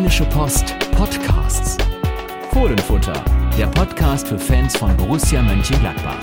Rheinische 0.00 0.24
Post 0.24 0.74
Podcasts. 0.96 1.76
Fohlenfutter, 2.54 3.22
der 3.58 3.66
Podcast 3.66 4.26
für 4.28 4.38
Fans 4.38 4.74
von 4.74 4.96
Borussia 4.96 5.42
Mönchengladbach. 5.42 6.16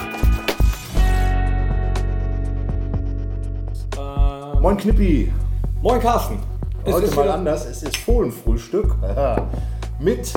Moin 4.59 4.77
Knippi. 4.77 5.31
Moin 5.83 6.01
Carsten. 6.01 6.39
Es 6.85 6.91
Heute 6.95 7.15
mal 7.15 7.29
anders, 7.29 7.67
es 7.67 7.83
ist 7.83 7.97
Fohlenfrühstück 7.97 8.95
mit 9.99 10.33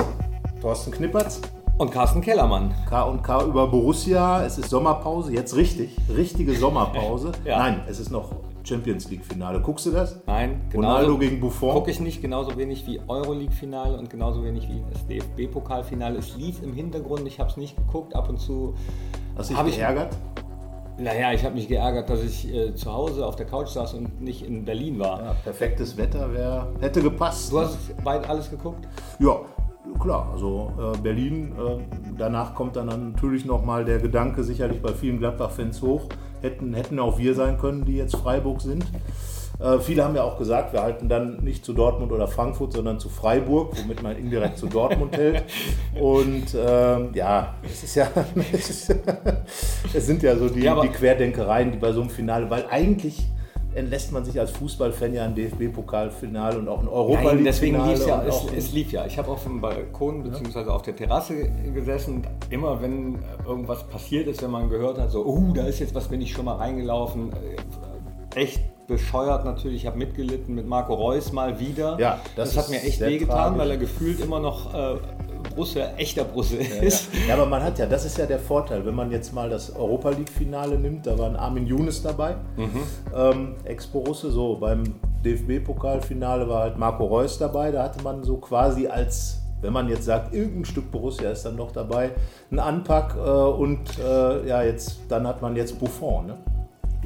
Thorsten 0.61 0.91
Knippertz 0.91 1.41
und 1.79 1.89
Carsten 1.89 2.21
Kellermann. 2.21 2.75
K 2.87 3.01
und 3.01 3.23
K 3.23 3.43
über 3.45 3.65
Borussia. 3.65 4.45
Es 4.45 4.59
ist 4.59 4.69
Sommerpause, 4.69 5.33
jetzt 5.33 5.55
richtig, 5.55 5.97
richtige 6.15 6.55
Sommerpause. 6.55 7.31
ja. 7.43 7.57
Nein, 7.57 7.81
es 7.89 7.99
ist 7.99 8.11
noch 8.11 8.33
Champions 8.63 9.09
League 9.09 9.25
Finale. 9.25 9.61
Guckst 9.61 9.85
du 9.85 9.91
das? 9.91 10.21
Nein, 10.27 10.61
Ronaldo 10.73 11.17
gegen 11.17 11.39
Buffon. 11.39 11.73
Gucke 11.73 11.91
ich 11.91 11.99
nicht, 11.99 12.21
genauso 12.21 12.57
wenig 12.57 12.85
wie 12.87 12.99
Euroleague 13.07 13.53
Finale 13.53 13.97
und 13.97 14.09
genauso 14.09 14.43
wenig 14.43 14.67
wie 14.69 14.83
das 14.91 15.05
DFB 15.07 15.51
Pokalfinale. 15.51 16.19
Es 16.19 16.35
lief 16.37 16.61
im 16.63 16.73
Hintergrund, 16.73 17.27
ich 17.27 17.39
habe 17.39 17.49
es 17.49 17.57
nicht 17.57 17.75
geguckt. 17.75 18.15
Ab 18.15 18.29
und 18.29 18.39
zu. 18.39 18.75
Hast 19.35 19.49
du 19.49 19.63
dich 19.63 19.75
geärgert? 19.75 20.15
Ich, 20.97 21.03
naja, 21.03 21.33
ich 21.33 21.43
habe 21.43 21.55
mich 21.55 21.67
geärgert, 21.67 22.09
dass 22.09 22.23
ich 22.23 22.53
äh, 22.53 22.75
zu 22.75 22.91
Hause 22.91 23.25
auf 23.25 23.35
der 23.35 23.45
Couch 23.45 23.69
saß 23.69 23.95
und 23.95 24.21
nicht 24.21 24.45
in 24.45 24.65
Berlin 24.65 24.99
war. 24.99 25.23
Ja, 25.23 25.33
perfektes 25.43 25.97
Wetter 25.97 26.31
wär, 26.33 26.67
hätte 26.79 27.01
gepasst. 27.01 27.51
Du 27.51 27.59
hast 27.59 27.77
bald 28.03 28.29
alles 28.29 28.49
geguckt? 28.49 28.87
Ja, 29.19 29.39
klar, 29.99 30.29
also 30.31 30.71
äh, 30.77 30.97
Berlin, 30.97 31.53
äh, 31.57 31.79
danach 32.17 32.53
kommt 32.53 32.75
dann 32.75 32.87
natürlich 32.87 33.45
nochmal 33.45 33.85
der 33.85 33.99
Gedanke 33.99 34.43
sicherlich 34.43 34.81
bei 34.81 34.93
vielen 34.93 35.17
Gladbach-Fans 35.17 35.81
hoch, 35.81 36.03
hätten, 36.41 36.73
hätten 36.73 36.99
auch 36.99 37.17
wir 37.17 37.35
sein 37.35 37.57
können, 37.57 37.85
die 37.85 37.97
jetzt 37.97 38.15
Freiburg 38.15 38.61
sind. 38.61 38.85
Äh, 39.59 39.79
viele 39.79 40.03
haben 40.03 40.15
ja 40.15 40.23
auch 40.23 40.37
gesagt, 40.37 40.73
wir 40.73 40.81
halten 40.81 41.07
dann 41.07 41.37
nicht 41.43 41.63
zu 41.63 41.73
Dortmund 41.73 42.11
oder 42.11 42.27
Frankfurt, 42.27 42.73
sondern 42.73 42.99
zu 42.99 43.09
Freiburg, 43.09 43.73
womit 43.79 44.01
man 44.01 44.15
indirekt 44.17 44.57
zu 44.57 44.67
Dortmund 44.67 45.15
hält. 45.15 45.43
Und 45.99 46.55
ähm, 46.55 47.11
ja, 47.13 47.55
es 47.63 47.83
ist 47.83 47.95
ja, 47.95 48.07
es, 49.93 50.05
sind 50.05 50.23
ja 50.23 50.35
so 50.35 50.49
die, 50.49 50.61
ja, 50.61 50.81
die 50.81 50.89
Querdenkereien, 50.89 51.71
die 51.71 51.77
bei 51.77 51.91
so 51.91 52.01
einem 52.01 52.09
Finale, 52.09 52.49
weil 52.49 52.65
eigentlich 52.69 53.27
entlässt 53.73 54.11
man 54.11 54.25
sich 54.25 54.39
als 54.39 54.51
Fußballfan 54.51 55.13
ja 55.13 55.25
ein 55.25 55.35
DFB-Pokalfinale 55.35 56.59
und 56.59 56.67
ein 56.67 56.87
Europa. 56.87 57.33
Nein, 57.33 57.43
deswegen 57.43 57.83
lief 57.85 57.99
es 57.99 58.05
ja. 58.05 58.23
Es, 58.23 58.45
es, 58.55 58.73
lief 58.73 58.91
ja. 58.91 59.05
Ich 59.05 59.17
habe 59.17 59.29
auf 59.29 59.43
dem 59.43 59.61
Balkon 59.61 60.23
bzw. 60.23 60.69
auf 60.69 60.81
der 60.81 60.95
Terrasse 60.95 61.49
gesessen. 61.73 62.23
Immer 62.49 62.81
wenn 62.81 63.19
irgendwas 63.45 63.87
passiert 63.87 64.27
ist, 64.27 64.41
wenn 64.41 64.51
man 64.51 64.69
gehört 64.69 64.97
hat, 64.97 65.11
so, 65.11 65.25
oh, 65.25 65.51
da 65.53 65.65
ist 65.65 65.79
jetzt 65.79 65.95
was, 65.95 66.07
bin 66.07 66.21
ich 66.21 66.31
schon 66.31 66.45
mal 66.45 66.55
reingelaufen. 66.55 67.31
Äh, 67.31 68.39
echt 68.39 68.61
bescheuert 68.87 69.45
natürlich. 69.45 69.81
Ich 69.81 69.87
habe 69.87 69.97
mitgelitten 69.97 70.53
mit 70.55 70.67
Marco 70.67 70.93
Reus 70.93 71.31
mal 71.31 71.59
wieder. 71.59 71.97
Ja, 71.99 72.19
das, 72.35 72.53
das 72.53 72.65
hat 72.65 72.69
mir 72.69 72.81
echt 72.81 72.99
wehgetan, 72.99 73.57
weil 73.57 73.71
er 73.71 73.77
gefühlt 73.77 74.19
immer 74.19 74.39
noch 74.39 74.73
äh, 74.73 74.97
Brusse, 75.53 75.93
echter 75.97 76.23
Brusse 76.23 76.57
ist. 76.57 77.13
Ja, 77.13 77.29
ja. 77.29 77.33
aber 77.35 77.45
man 77.45 77.63
hat 77.63 77.79
ja, 77.79 77.85
das 77.85 78.05
ist 78.05 78.17
ja 78.17 78.25
der 78.25 78.39
Vorteil, 78.39 78.85
wenn 78.85 78.95
man 78.95 79.11
jetzt 79.11 79.33
mal 79.33 79.49
das 79.49 79.75
Europa 79.75 80.09
League-Finale 80.09 80.77
nimmt, 80.77 81.07
da 81.07 81.17
war 81.17 81.29
ein 81.29 81.35
Armin 81.35 81.67
Younes 81.67 82.01
dabei, 82.01 82.35
mhm. 82.57 82.81
ähm, 83.15 83.55
Ex-Borusse, 83.63 84.31
so 84.31 84.55
beim 84.55 84.83
DFB-Pokalfinale 85.23 86.47
war 86.47 86.63
halt 86.63 86.77
Marco 86.77 87.05
Reus 87.05 87.37
dabei, 87.37 87.71
da 87.71 87.83
hatte 87.83 88.03
man 88.03 88.23
so 88.23 88.37
quasi 88.37 88.87
als 88.87 89.41
wenn 89.61 89.73
man 89.73 89.89
jetzt 89.89 90.05
sagt, 90.05 90.33
irgendein 90.33 90.65
Stück 90.65 90.91
Borussia 90.91 91.29
ist 91.29 91.43
dann 91.43 91.55
noch 91.55 91.71
dabei, 91.71 92.11
ein 92.51 92.59
Anpack 92.59 93.15
äh, 93.15 93.29
und 93.29 93.79
äh, 93.99 94.47
ja, 94.47 94.63
jetzt, 94.63 95.01
dann 95.07 95.27
hat 95.27 95.41
man 95.41 95.55
jetzt 95.55 95.79
Buffon. 95.79 96.27
Ne? 96.27 96.37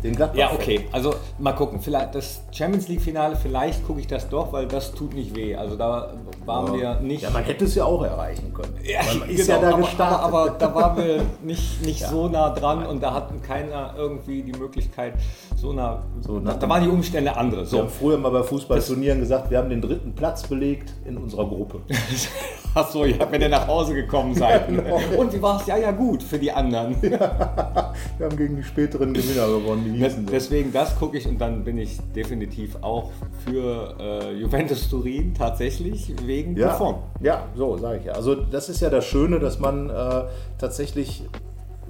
Den 0.03 0.15
Gladbach. 0.15 0.37
Ja, 0.37 0.51
okay. 0.53 0.87
Also 0.91 1.15
mal 1.39 1.53
gucken. 1.53 1.79
Vielleicht 1.79 2.15
das 2.15 2.41
Champions 2.51 2.87
League 2.87 3.01
Finale, 3.01 3.35
vielleicht 3.35 3.85
gucke 3.85 3.99
ich 3.99 4.07
das 4.07 4.29
doch, 4.29 4.51
weil 4.51 4.67
das 4.67 4.93
tut 4.93 5.13
nicht 5.13 5.35
weh. 5.35 5.55
Also 5.55 5.75
da 5.75 6.13
waren 6.45 6.73
ja. 6.75 6.99
wir 6.99 6.99
nicht. 7.01 7.23
Ja, 7.23 7.29
man 7.29 7.43
hätte 7.43 7.65
es 7.65 7.75
ja 7.75 7.85
auch 7.85 8.03
erreichen 8.03 8.53
können. 8.53 8.75
Ja, 8.83 9.01
man 9.17 9.29
ist 9.29 9.47
genau, 9.47 9.61
ja 9.61 9.71
da 9.71 9.77
gestartet. 9.77 10.19
Aber, 10.19 10.41
aber, 10.41 10.49
da 10.51 10.75
waren 10.75 10.97
wir 10.97 11.21
nicht, 11.43 11.85
nicht 11.85 12.01
ja. 12.01 12.09
so 12.09 12.27
nah 12.27 12.49
dran 12.49 12.85
und 12.85 13.01
da 13.01 13.13
hatten 13.13 13.41
keiner 13.41 13.93
irgendwie 13.97 14.43
die 14.43 14.53
Möglichkeit, 14.53 15.13
so 15.55 15.73
nah. 15.73 16.03
So 16.21 16.39
da, 16.39 16.53
da 16.53 16.69
waren 16.69 16.83
die 16.83 16.89
Umstände 16.89 17.35
andere. 17.35 17.65
So. 17.65 17.77
Wir 17.77 17.83
haben 17.83 17.89
früher 17.89 18.17
mal 18.17 18.31
bei 18.31 18.43
Fußballturnieren 18.43 19.19
gesagt, 19.19 19.49
wir 19.49 19.57
haben 19.57 19.69
den 19.69 19.81
dritten 19.81 20.13
Platz 20.13 20.43
belegt 20.43 20.93
in 21.05 21.17
unserer 21.17 21.47
Gruppe. 21.47 21.81
Ach 22.77 22.89
so, 22.89 23.05
ja, 23.05 23.31
wenn 23.31 23.41
ihr 23.41 23.47
nach 23.47 23.67
Hause 23.67 23.93
gekommen 23.93 24.35
seid. 24.35 24.65
Genau. 24.75 24.99
Und 25.17 25.31
wie 25.31 25.41
war 25.41 25.61
es? 25.61 25.67
Ja, 25.67 25.77
ja, 25.77 25.91
gut 25.91 26.21
für 26.21 26.37
die 26.37 26.51
anderen. 26.51 26.95
Ja, 27.05 27.93
wir 28.17 28.25
haben 28.25 28.35
gegen 28.35 28.57
die 28.57 28.63
späteren 28.63 29.13
Gewinner 29.13 29.47
gewonnen. 29.47 30.27
Deswegen 30.29 30.73
das 30.73 30.97
gucke 30.97 31.17
ich 31.17 31.27
und 31.27 31.39
dann 31.39 31.63
bin 31.63 31.77
ich 31.77 31.99
definitiv 32.13 32.75
auch 32.81 33.11
für 33.45 33.95
äh, 33.99 34.33
Juventus 34.33 34.89
Turin 34.89 35.33
tatsächlich 35.33 36.13
wegen 36.25 36.57
ja, 36.57 36.69
Buffon. 36.69 36.95
Ja, 37.21 37.43
so 37.55 37.77
sage 37.77 37.99
ich 37.99 38.05
ja. 38.05 38.13
Also 38.13 38.35
das 38.35 38.67
ist 38.67 38.81
ja 38.81 38.89
das 38.89 39.05
Schöne, 39.05 39.39
dass 39.39 39.59
man 39.59 39.89
äh, 39.89 40.23
tatsächlich 40.57 41.23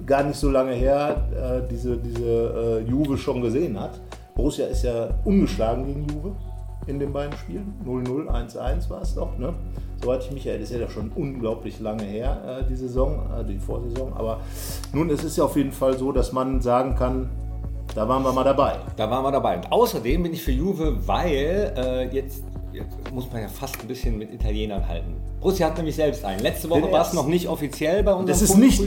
gar 0.04 0.22
nicht 0.22 0.38
so 0.38 0.50
lange 0.50 0.74
her 0.74 1.26
äh, 1.34 1.68
diese, 1.68 1.96
diese 1.96 2.82
äh, 2.86 2.88
Juve 2.88 3.16
schon 3.16 3.40
gesehen 3.40 3.80
hat. 3.80 4.00
Borussia 4.36 4.66
ist 4.66 4.84
ja 4.84 5.08
ungeschlagen 5.24 5.86
gegen 5.86 6.06
Juve 6.08 6.36
in 6.86 6.98
den 6.98 7.12
beiden 7.12 7.36
Spielen. 7.36 7.74
0-0, 7.84 8.28
1-1 8.28 8.90
war 8.90 9.02
es 9.02 9.14
doch. 9.14 9.36
Ne? 9.38 9.54
Soweit 10.00 10.24
ich 10.24 10.30
mich 10.30 10.46
erinnere, 10.46 10.64
ist 10.64 10.72
ja 10.72 10.78
doch 10.78 10.90
schon 10.90 11.10
unglaublich 11.14 11.80
lange 11.80 12.04
her, 12.04 12.60
äh, 12.60 12.64
die 12.68 12.76
Saison, 12.76 13.30
äh, 13.38 13.44
die 13.44 13.58
Vorsaison. 13.58 14.12
Aber 14.14 14.40
nun, 14.92 15.10
es 15.10 15.24
ist 15.24 15.36
ja 15.36 15.44
auf 15.44 15.56
jeden 15.56 15.72
Fall 15.72 15.96
so, 15.98 16.12
dass 16.12 16.32
man 16.32 16.60
sagen 16.60 16.94
kann, 16.94 17.30
da 17.94 18.06
waren 18.08 18.22
wir 18.22 18.32
mal 18.32 18.44
dabei. 18.44 18.76
Da 18.96 19.10
waren 19.10 19.24
wir 19.24 19.32
dabei. 19.32 19.56
Und 19.56 19.72
außerdem 19.72 20.22
bin 20.22 20.32
ich 20.32 20.42
für 20.42 20.52
Juve, 20.52 21.06
weil 21.06 21.72
äh, 21.76 22.14
jetzt, 22.14 22.44
jetzt, 22.76 23.12
muss 23.12 23.30
man 23.32 23.42
ja 23.42 23.48
fast 23.48 23.80
ein 23.80 23.88
bisschen 23.88 24.18
mit 24.18 24.32
Italienern 24.32 24.86
halten. 24.86 25.16
Borussia 25.40 25.66
hat 25.66 25.76
nämlich 25.76 25.96
selbst 25.96 26.24
einen. 26.24 26.40
Letzte 26.40 26.68
Woche 26.70 26.90
war 26.90 27.02
es 27.02 27.12
noch 27.12 27.26
nicht 27.26 27.48
offiziell 27.48 28.02
bei 28.02 28.12
uns. 28.12 28.28
Das 28.28 28.42
ist 28.42 28.56
nicht 28.56 28.82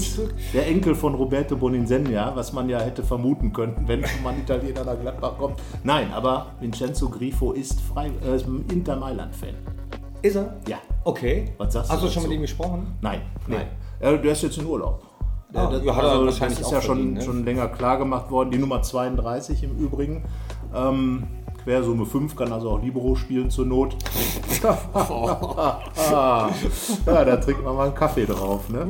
der 0.54 0.68
Enkel 0.68 0.96
von 0.96 1.16
Roberto 1.16 1.56
Boninsegna, 1.56 2.36
was 2.36 2.54
man 2.54 2.70
ja 2.70 2.80
hätte 2.80 3.04
vermuten 3.04 3.52
können, 3.54 3.76
wenn 3.86 4.04
man 4.24 4.40
Italiener 4.40 4.84
nach 4.84 5.00
Gladbach 5.00 5.38
kommt. 5.38 5.60
Nein, 5.84 6.12
aber 6.14 6.48
Vincenzo 6.60 7.10
Grifo 7.10 7.52
ist 7.54 7.80
frei, 7.82 8.08
äh, 8.08 8.72
Inter 8.72 8.96
Mailand-Fan. 8.96 9.56
Ist 10.22 10.36
er? 10.36 10.58
Ja. 10.68 10.78
Okay. 11.04 11.46
Was 11.58 11.74
sagst 11.74 11.92
Hast 11.92 12.04
du 12.04 12.10
schon 12.10 12.24
mit 12.24 12.34
ihm 12.34 12.42
gesprochen? 12.42 12.98
Nein. 13.02 13.22
Nein. 13.48 13.68
Nee. 14.02 14.18
der 14.18 14.32
ist 14.32 14.44
jetzt 14.44 14.58
in 14.58 14.66
Urlaub. 14.66 15.04
Ja, 15.54 15.68
das, 15.68 15.84
ja, 15.84 15.94
also, 15.94 16.26
das 16.26 16.60
ist 16.60 16.72
ja 16.72 16.80
schon, 16.80 17.14
ne? 17.14 17.22
schon 17.22 17.44
länger 17.44 17.70
klar 17.70 17.98
gemacht 17.98 18.30
worden. 18.30 18.52
Die 18.52 18.60
Nummer 18.60 18.84
32 18.84 19.64
im 19.64 19.78
Übrigen. 19.78 20.24
Ähm, 20.76 21.24
Quersumme 21.64 22.06
5 22.06 22.36
kann 22.36 22.52
also 22.52 22.70
auch 22.72 22.82
Libero 22.82 23.16
spielen 23.16 23.50
zur 23.50 23.66
Not. 23.66 23.96
ja, 24.64 26.50
da 27.06 27.38
trinkt 27.38 27.64
man 27.64 27.76
mal 27.76 27.88
einen 27.88 27.96
Kaffee 27.96 28.26
drauf. 28.26 28.70
Ne? 28.70 28.88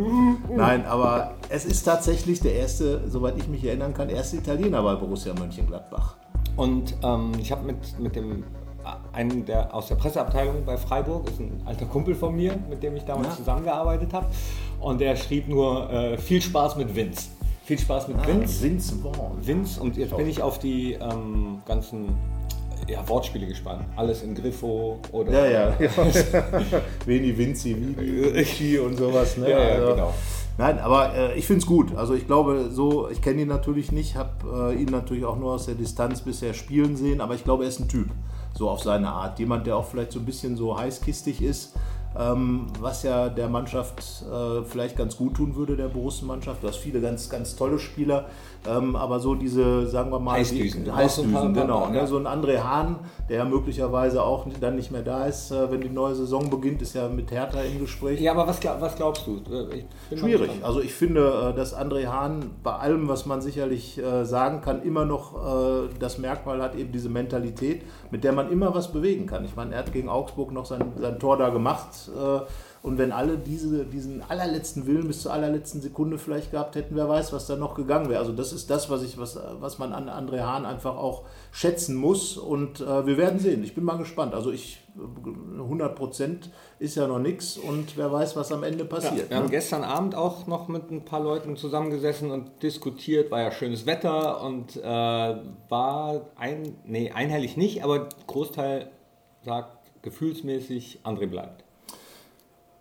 Nein, 0.55 0.85
aber 0.85 1.35
es 1.49 1.65
ist 1.65 1.83
tatsächlich 1.83 2.39
der 2.39 2.53
erste, 2.53 3.07
soweit 3.07 3.37
ich 3.37 3.47
mich 3.47 3.63
erinnern 3.65 3.93
kann, 3.93 4.09
erste 4.09 4.37
Italiener 4.37 4.81
bei 4.83 4.95
Borussia 4.95 5.33
Mönchengladbach. 5.33 6.15
Und 6.55 6.95
ähm, 7.03 7.31
ich 7.39 7.51
habe 7.51 7.65
mit, 7.65 7.99
mit 7.99 8.15
dem 8.15 8.43
einen 9.13 9.45
der 9.45 9.73
aus 9.73 9.87
der 9.87 9.95
Presseabteilung 9.95 10.65
bei 10.65 10.77
Freiburg, 10.77 11.29
ist 11.29 11.39
ein 11.39 11.61
alter 11.65 11.85
Kumpel 11.85 12.15
von 12.15 12.35
mir, 12.35 12.57
mit 12.69 12.81
dem 12.83 12.95
ich 12.95 13.03
damals 13.03 13.29
ja. 13.29 13.35
zusammengearbeitet 13.35 14.13
habe. 14.13 14.27
Und 14.79 15.01
der 15.01 15.15
schrieb 15.15 15.47
nur 15.47 15.91
äh, 15.91 16.17
viel 16.17 16.41
Spaß 16.41 16.77
mit 16.77 16.95
Vince. 16.95 17.29
Viel 17.63 17.77
Spaß 17.77 18.07
mit 18.07 18.17
ah, 18.17 18.27
Vince. 18.27 18.63
Vince 18.63 18.95
Vaughn. 18.95 19.37
Vince 19.41 19.81
und 19.81 19.97
jetzt 19.97 20.15
bin 20.15 20.27
ich 20.27 20.41
auf 20.41 20.59
die 20.59 20.93
ähm, 20.93 21.61
ganzen 21.65 22.15
ja, 22.89 23.07
Wortspiele 23.07 23.47
gespannt. 23.47 23.83
Alles 23.95 24.23
in 24.23 24.35
Griffo 24.35 24.99
oder. 25.11 25.31
Ja, 25.31 25.45
ja. 25.45 25.77
ja. 25.79 25.89
Veni, 27.05 27.37
Vinci, 27.37 27.75
Vici 27.75 28.79
und 28.79 28.97
sowas. 28.97 29.37
Ne? 29.37 29.49
Ja, 29.49 29.59
ja, 29.59 29.75
also, 29.75 29.87
genau. 29.93 30.13
Nein, 30.57 30.79
aber 30.79 31.15
äh, 31.15 31.37
ich 31.37 31.47
finde 31.47 31.61
es 31.61 31.65
gut. 31.65 31.95
Also 31.95 32.15
ich 32.15 32.27
glaube, 32.27 32.69
so, 32.69 33.09
ich 33.09 33.21
kenne 33.21 33.43
ihn 33.43 33.47
natürlich 33.47 33.93
nicht, 33.93 34.15
habe 34.15 34.73
äh, 34.73 34.81
ihn 34.81 34.89
natürlich 34.89 35.23
auch 35.23 35.37
nur 35.37 35.53
aus 35.53 35.67
der 35.67 35.75
Distanz 35.75 36.21
bisher 36.21 36.53
spielen 36.53 36.97
sehen, 36.97 37.21
aber 37.21 37.35
ich 37.35 37.45
glaube, 37.45 37.63
er 37.63 37.69
ist 37.69 37.79
ein 37.79 37.87
Typ 37.87 38.07
so 38.53 38.69
auf 38.69 38.81
seine 38.81 39.09
Art. 39.09 39.39
Jemand, 39.39 39.67
der 39.67 39.77
auch 39.77 39.85
vielleicht 39.85 40.11
so 40.11 40.19
ein 40.19 40.25
bisschen 40.25 40.57
so 40.57 40.77
heißkistig 40.77 41.41
ist, 41.41 41.75
ähm, 42.17 42.67
was 42.79 43.03
ja 43.03 43.29
der 43.29 43.49
Mannschaft 43.49 44.23
äh, 44.29 44.63
vielleicht 44.63 44.97
ganz 44.97 45.15
gut 45.15 45.35
tun 45.35 45.55
würde, 45.55 45.77
der 45.77 45.87
Borussen-Mannschaft. 45.87 46.63
Du 46.63 46.67
hast 46.67 46.77
viele 46.77 47.01
ganz, 47.01 47.29
ganz 47.29 47.55
tolle 47.55 47.79
Spieler, 47.79 48.25
ähm, 48.67 48.95
aber 48.95 49.19
so 49.19 49.35
diese, 49.35 49.87
sagen 49.87 50.11
wir 50.11 50.19
mal, 50.19 50.33
Heißdüsen, 50.33 50.83
die, 50.83 50.91
Heißdüsen 50.91 51.53
genau. 51.53 51.87
Ne? 51.87 52.05
So 52.07 52.17
ein 52.17 52.27
André 52.27 52.59
Hahn, 52.61 52.97
der 53.29 53.37
ja 53.37 53.45
möglicherweise 53.45 54.21
auch 54.21 54.45
dann 54.59 54.75
nicht 54.75 54.91
mehr 54.91 55.01
da 55.01 55.25
ist, 55.25 55.51
äh, 55.51 55.71
wenn 55.71 55.81
die 55.81 55.89
neue 55.89 56.15
Saison 56.15 56.49
beginnt, 56.49 56.81
ist 56.81 56.93
ja 56.93 57.07
mit 57.07 57.31
Hertha 57.31 57.61
im 57.61 57.79
Gespräch. 57.79 58.19
Ja, 58.19 58.33
aber 58.33 58.47
was, 58.47 58.59
was 58.63 58.95
glaubst 58.95 59.27
du? 59.27 59.41
Schwierig. 60.15 60.51
Also 60.61 60.81
ich 60.81 60.93
finde, 60.93 61.51
äh, 61.51 61.55
dass 61.55 61.75
André 61.75 62.07
Hahn 62.07 62.51
bei 62.61 62.73
allem, 62.73 63.07
was 63.07 63.25
man 63.25 63.41
sicherlich 63.41 63.97
äh, 63.97 64.25
sagen 64.25 64.61
kann, 64.61 64.83
immer 64.83 65.05
noch 65.05 65.35
äh, 65.35 65.89
das 65.99 66.17
Merkmal 66.17 66.61
hat, 66.61 66.75
eben 66.75 66.91
diese 66.91 67.09
Mentalität, 67.09 67.83
mit 68.11 68.23
der 68.23 68.33
man 68.33 68.51
immer 68.51 68.75
was 68.75 68.91
bewegen 68.91 69.25
kann. 69.25 69.45
Ich 69.45 69.55
meine, 69.55 69.73
er 69.73 69.79
hat 69.79 69.93
gegen 69.93 70.09
Augsburg 70.09 70.51
noch 70.51 70.65
sein, 70.65 70.83
sein 70.99 71.17
Tor 71.19 71.37
da 71.37 71.49
gemacht. 71.49 72.11
Äh, 72.83 72.87
und 72.87 72.97
wenn 72.97 73.11
alle 73.11 73.37
diese, 73.37 73.85
diesen 73.85 74.21
allerletzten 74.27 74.85
Willen 74.87 75.07
bis 75.07 75.21
zur 75.21 75.33
allerletzten 75.33 75.81
Sekunde 75.81 76.17
vielleicht 76.17 76.51
gehabt 76.51 76.75
hätten, 76.75 76.95
wer 76.95 77.09
weiß, 77.09 77.33
was 77.33 77.47
da 77.47 77.55
noch 77.55 77.75
gegangen 77.75 78.09
wäre. 78.09 78.19
Also 78.19 78.31
das 78.31 78.53
ist 78.53 78.69
das, 78.69 78.89
was, 78.89 79.03
ich, 79.03 79.17
was, 79.17 79.39
was 79.59 79.79
man 79.79 79.93
an 79.93 80.09
André 80.09 80.41
Hahn 80.41 80.65
einfach 80.65 80.95
auch 80.95 81.23
schätzen 81.51 81.95
muss. 81.95 82.37
Und 82.37 82.81
äh, 82.81 83.05
wir 83.05 83.17
werden 83.17 83.39
sehen. 83.39 83.63
Ich 83.63 83.75
bin 83.75 83.83
mal 83.83 83.97
gespannt. 83.97 84.33
Also 84.33 84.51
ich 84.51 84.79
100 84.97 85.95
Prozent 85.95 86.49
ist 86.79 86.95
ja 86.95 87.07
noch 87.07 87.19
nichts 87.19 87.57
und 87.57 87.97
wer 87.97 88.11
weiß, 88.11 88.35
was 88.35 88.51
am 88.51 88.63
Ende 88.63 88.85
passiert. 88.85 89.13
Ja, 89.13 89.29
wir 89.29 89.37
ne? 89.37 89.43
haben 89.43 89.49
gestern 89.49 89.83
Abend 89.83 90.15
auch 90.15 90.47
noch 90.47 90.67
mit 90.67 90.91
ein 90.91 91.05
paar 91.05 91.21
Leuten 91.21 91.55
zusammengesessen 91.55 92.31
und 92.31 92.63
diskutiert. 92.63 93.31
War 93.31 93.41
ja 93.41 93.51
schönes 93.51 93.85
Wetter 93.85 94.41
und 94.43 94.75
äh, 94.77 94.83
war 94.83 96.21
ein, 96.35 96.75
nee, 96.85 97.11
einhellig 97.11 97.55
nicht, 97.57 97.83
aber 97.83 98.09
Großteil 98.27 98.89
sagt 99.43 99.77
gefühlsmäßig, 100.01 100.99
André 101.03 101.27
bleibt. 101.27 101.63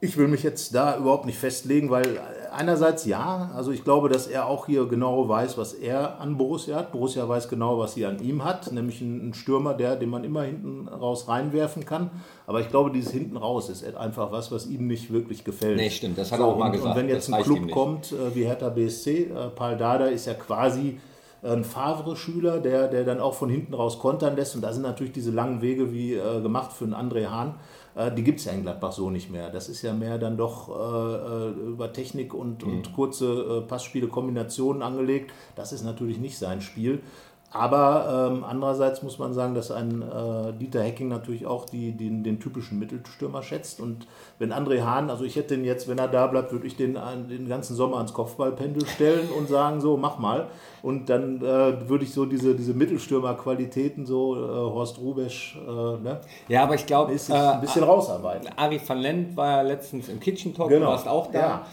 Ich 0.00 0.16
will 0.16 0.28
mich 0.28 0.44
jetzt 0.44 0.74
da 0.76 0.96
überhaupt 0.96 1.26
nicht 1.26 1.38
festlegen, 1.38 1.90
weil 1.90 2.20
einerseits 2.52 3.04
ja, 3.04 3.50
also 3.54 3.72
ich 3.72 3.82
glaube, 3.82 4.08
dass 4.08 4.28
er 4.28 4.46
auch 4.46 4.66
hier 4.66 4.86
genau 4.86 5.28
weiß, 5.28 5.58
was 5.58 5.72
er 5.72 6.20
an 6.20 6.38
Borussia 6.38 6.76
hat. 6.76 6.92
Borussia 6.92 7.28
weiß 7.28 7.48
genau, 7.48 7.78
was 7.78 7.94
sie 7.94 8.06
an 8.06 8.22
ihm 8.22 8.44
hat, 8.44 8.70
nämlich 8.72 9.02
einen 9.02 9.34
Stürmer, 9.34 9.74
der, 9.74 9.96
den 9.96 10.08
man 10.08 10.22
immer 10.22 10.42
hinten 10.42 10.86
raus 10.88 11.26
reinwerfen 11.26 11.84
kann. 11.84 12.10
Aber 12.46 12.60
ich 12.60 12.68
glaube, 12.68 12.90
dieses 12.92 13.10
hinten 13.10 13.36
raus 13.36 13.68
ist 13.68 13.84
einfach 13.96 14.30
was, 14.30 14.52
was 14.52 14.66
ihm 14.66 14.86
nicht 14.86 15.12
wirklich 15.12 15.42
gefällt. 15.42 15.76
Nee, 15.76 15.90
stimmt, 15.90 16.16
das 16.16 16.30
hat 16.30 16.38
er 16.38 16.46
auch 16.46 16.58
mal 16.58 16.70
gesagt. 16.70 16.96
Und 16.96 17.02
wenn 17.02 17.08
jetzt 17.08 17.32
ein 17.32 17.42
Club 17.42 17.70
kommt 17.70 18.12
äh, 18.12 18.34
wie 18.34 18.44
Hertha 18.44 18.68
BSC, 18.68 19.24
äh, 19.24 19.48
Paul 19.54 19.76
Dada 19.76 20.06
ist 20.06 20.26
ja 20.26 20.34
quasi 20.34 21.00
ein 21.42 21.64
Favre-Schüler, 21.64 22.58
der, 22.58 22.88
der 22.88 23.04
dann 23.04 23.20
auch 23.20 23.34
von 23.34 23.48
hinten 23.48 23.74
raus 23.74 23.98
kontern 23.98 24.36
lässt. 24.36 24.56
Und 24.56 24.62
da 24.62 24.72
sind 24.72 24.82
natürlich 24.82 25.12
diese 25.12 25.30
langen 25.30 25.62
Wege 25.62 25.92
wie 25.92 26.14
äh, 26.14 26.40
gemacht 26.40 26.72
für 26.72 26.84
einen 26.84 26.94
André 26.94 27.26
Hahn. 27.26 27.54
Äh, 27.94 28.12
die 28.12 28.24
gibt 28.24 28.40
es 28.40 28.46
ja 28.46 28.52
in 28.52 28.62
Gladbach 28.62 28.92
so 28.92 29.10
nicht 29.10 29.30
mehr. 29.30 29.50
Das 29.50 29.68
ist 29.68 29.82
ja 29.82 29.92
mehr 29.92 30.18
dann 30.18 30.36
doch 30.36 30.68
äh, 30.68 31.14
äh 31.14 31.70
über 31.70 31.92
Technik 31.92 32.34
und, 32.34 32.66
mhm. 32.66 32.72
und 32.72 32.92
kurze 32.92 33.26
äh, 33.26 33.68
Passspiele, 33.68 34.08
Kombinationen 34.08 34.82
angelegt. 34.82 35.32
Das 35.54 35.72
ist 35.72 35.84
natürlich 35.84 36.18
nicht 36.18 36.38
sein 36.38 36.60
Spiel. 36.60 37.02
Aber 37.50 38.30
ähm, 38.30 38.44
andererseits 38.44 39.02
muss 39.02 39.18
man 39.18 39.32
sagen, 39.32 39.54
dass 39.54 39.70
ein 39.70 40.02
äh, 40.02 40.52
Dieter 40.52 40.82
Hecking 40.82 41.08
natürlich 41.08 41.46
auch 41.46 41.64
die, 41.64 41.92
den, 41.92 42.22
den 42.22 42.40
typischen 42.40 42.78
Mittelstürmer 42.78 43.42
schätzt. 43.42 43.80
Und 43.80 44.06
wenn 44.38 44.52
André 44.52 44.82
Hahn, 44.82 45.08
also 45.08 45.24
ich 45.24 45.36
hätte 45.36 45.56
den 45.56 45.64
jetzt, 45.64 45.88
wenn 45.88 45.96
er 45.98 46.08
da 46.08 46.26
bleibt, 46.26 46.52
würde 46.52 46.66
ich 46.66 46.76
den 46.76 46.98
den 47.28 47.48
ganzen 47.48 47.74
Sommer 47.74 47.96
ans 47.96 48.12
Kopfballpendel 48.12 48.86
stellen 48.86 49.30
und 49.30 49.48
sagen, 49.48 49.80
so, 49.80 49.96
mach 49.96 50.18
mal. 50.18 50.48
Und 50.82 51.08
dann 51.08 51.38
äh, 51.38 51.88
würde 51.88 52.04
ich 52.04 52.12
so 52.12 52.26
diese, 52.26 52.54
diese 52.54 52.74
Mittelstürmerqualitäten, 52.74 54.04
so 54.04 54.36
äh, 54.36 54.40
Horst 54.40 54.98
Rubesch, 54.98 55.58
äh, 55.66 55.70
ne? 55.70 56.20
Ja, 56.48 56.64
aber 56.64 56.74
ich 56.74 56.84
glaube, 56.84 57.12
ein 57.12 57.60
bisschen 57.62 57.84
rausarbeiten. 57.84 58.50
Ari 58.56 58.78
van 58.86 58.98
Lent 58.98 59.36
war 59.38 59.48
ja 59.48 59.62
letztens 59.62 60.10
im 60.10 60.20
Kitchen 60.20 60.54
Talk, 60.54 60.68
genau. 60.68 60.86
du 60.86 60.92
warst 60.92 61.08
auch 61.08 61.32
da. 61.32 61.38
Ja. 61.38 61.66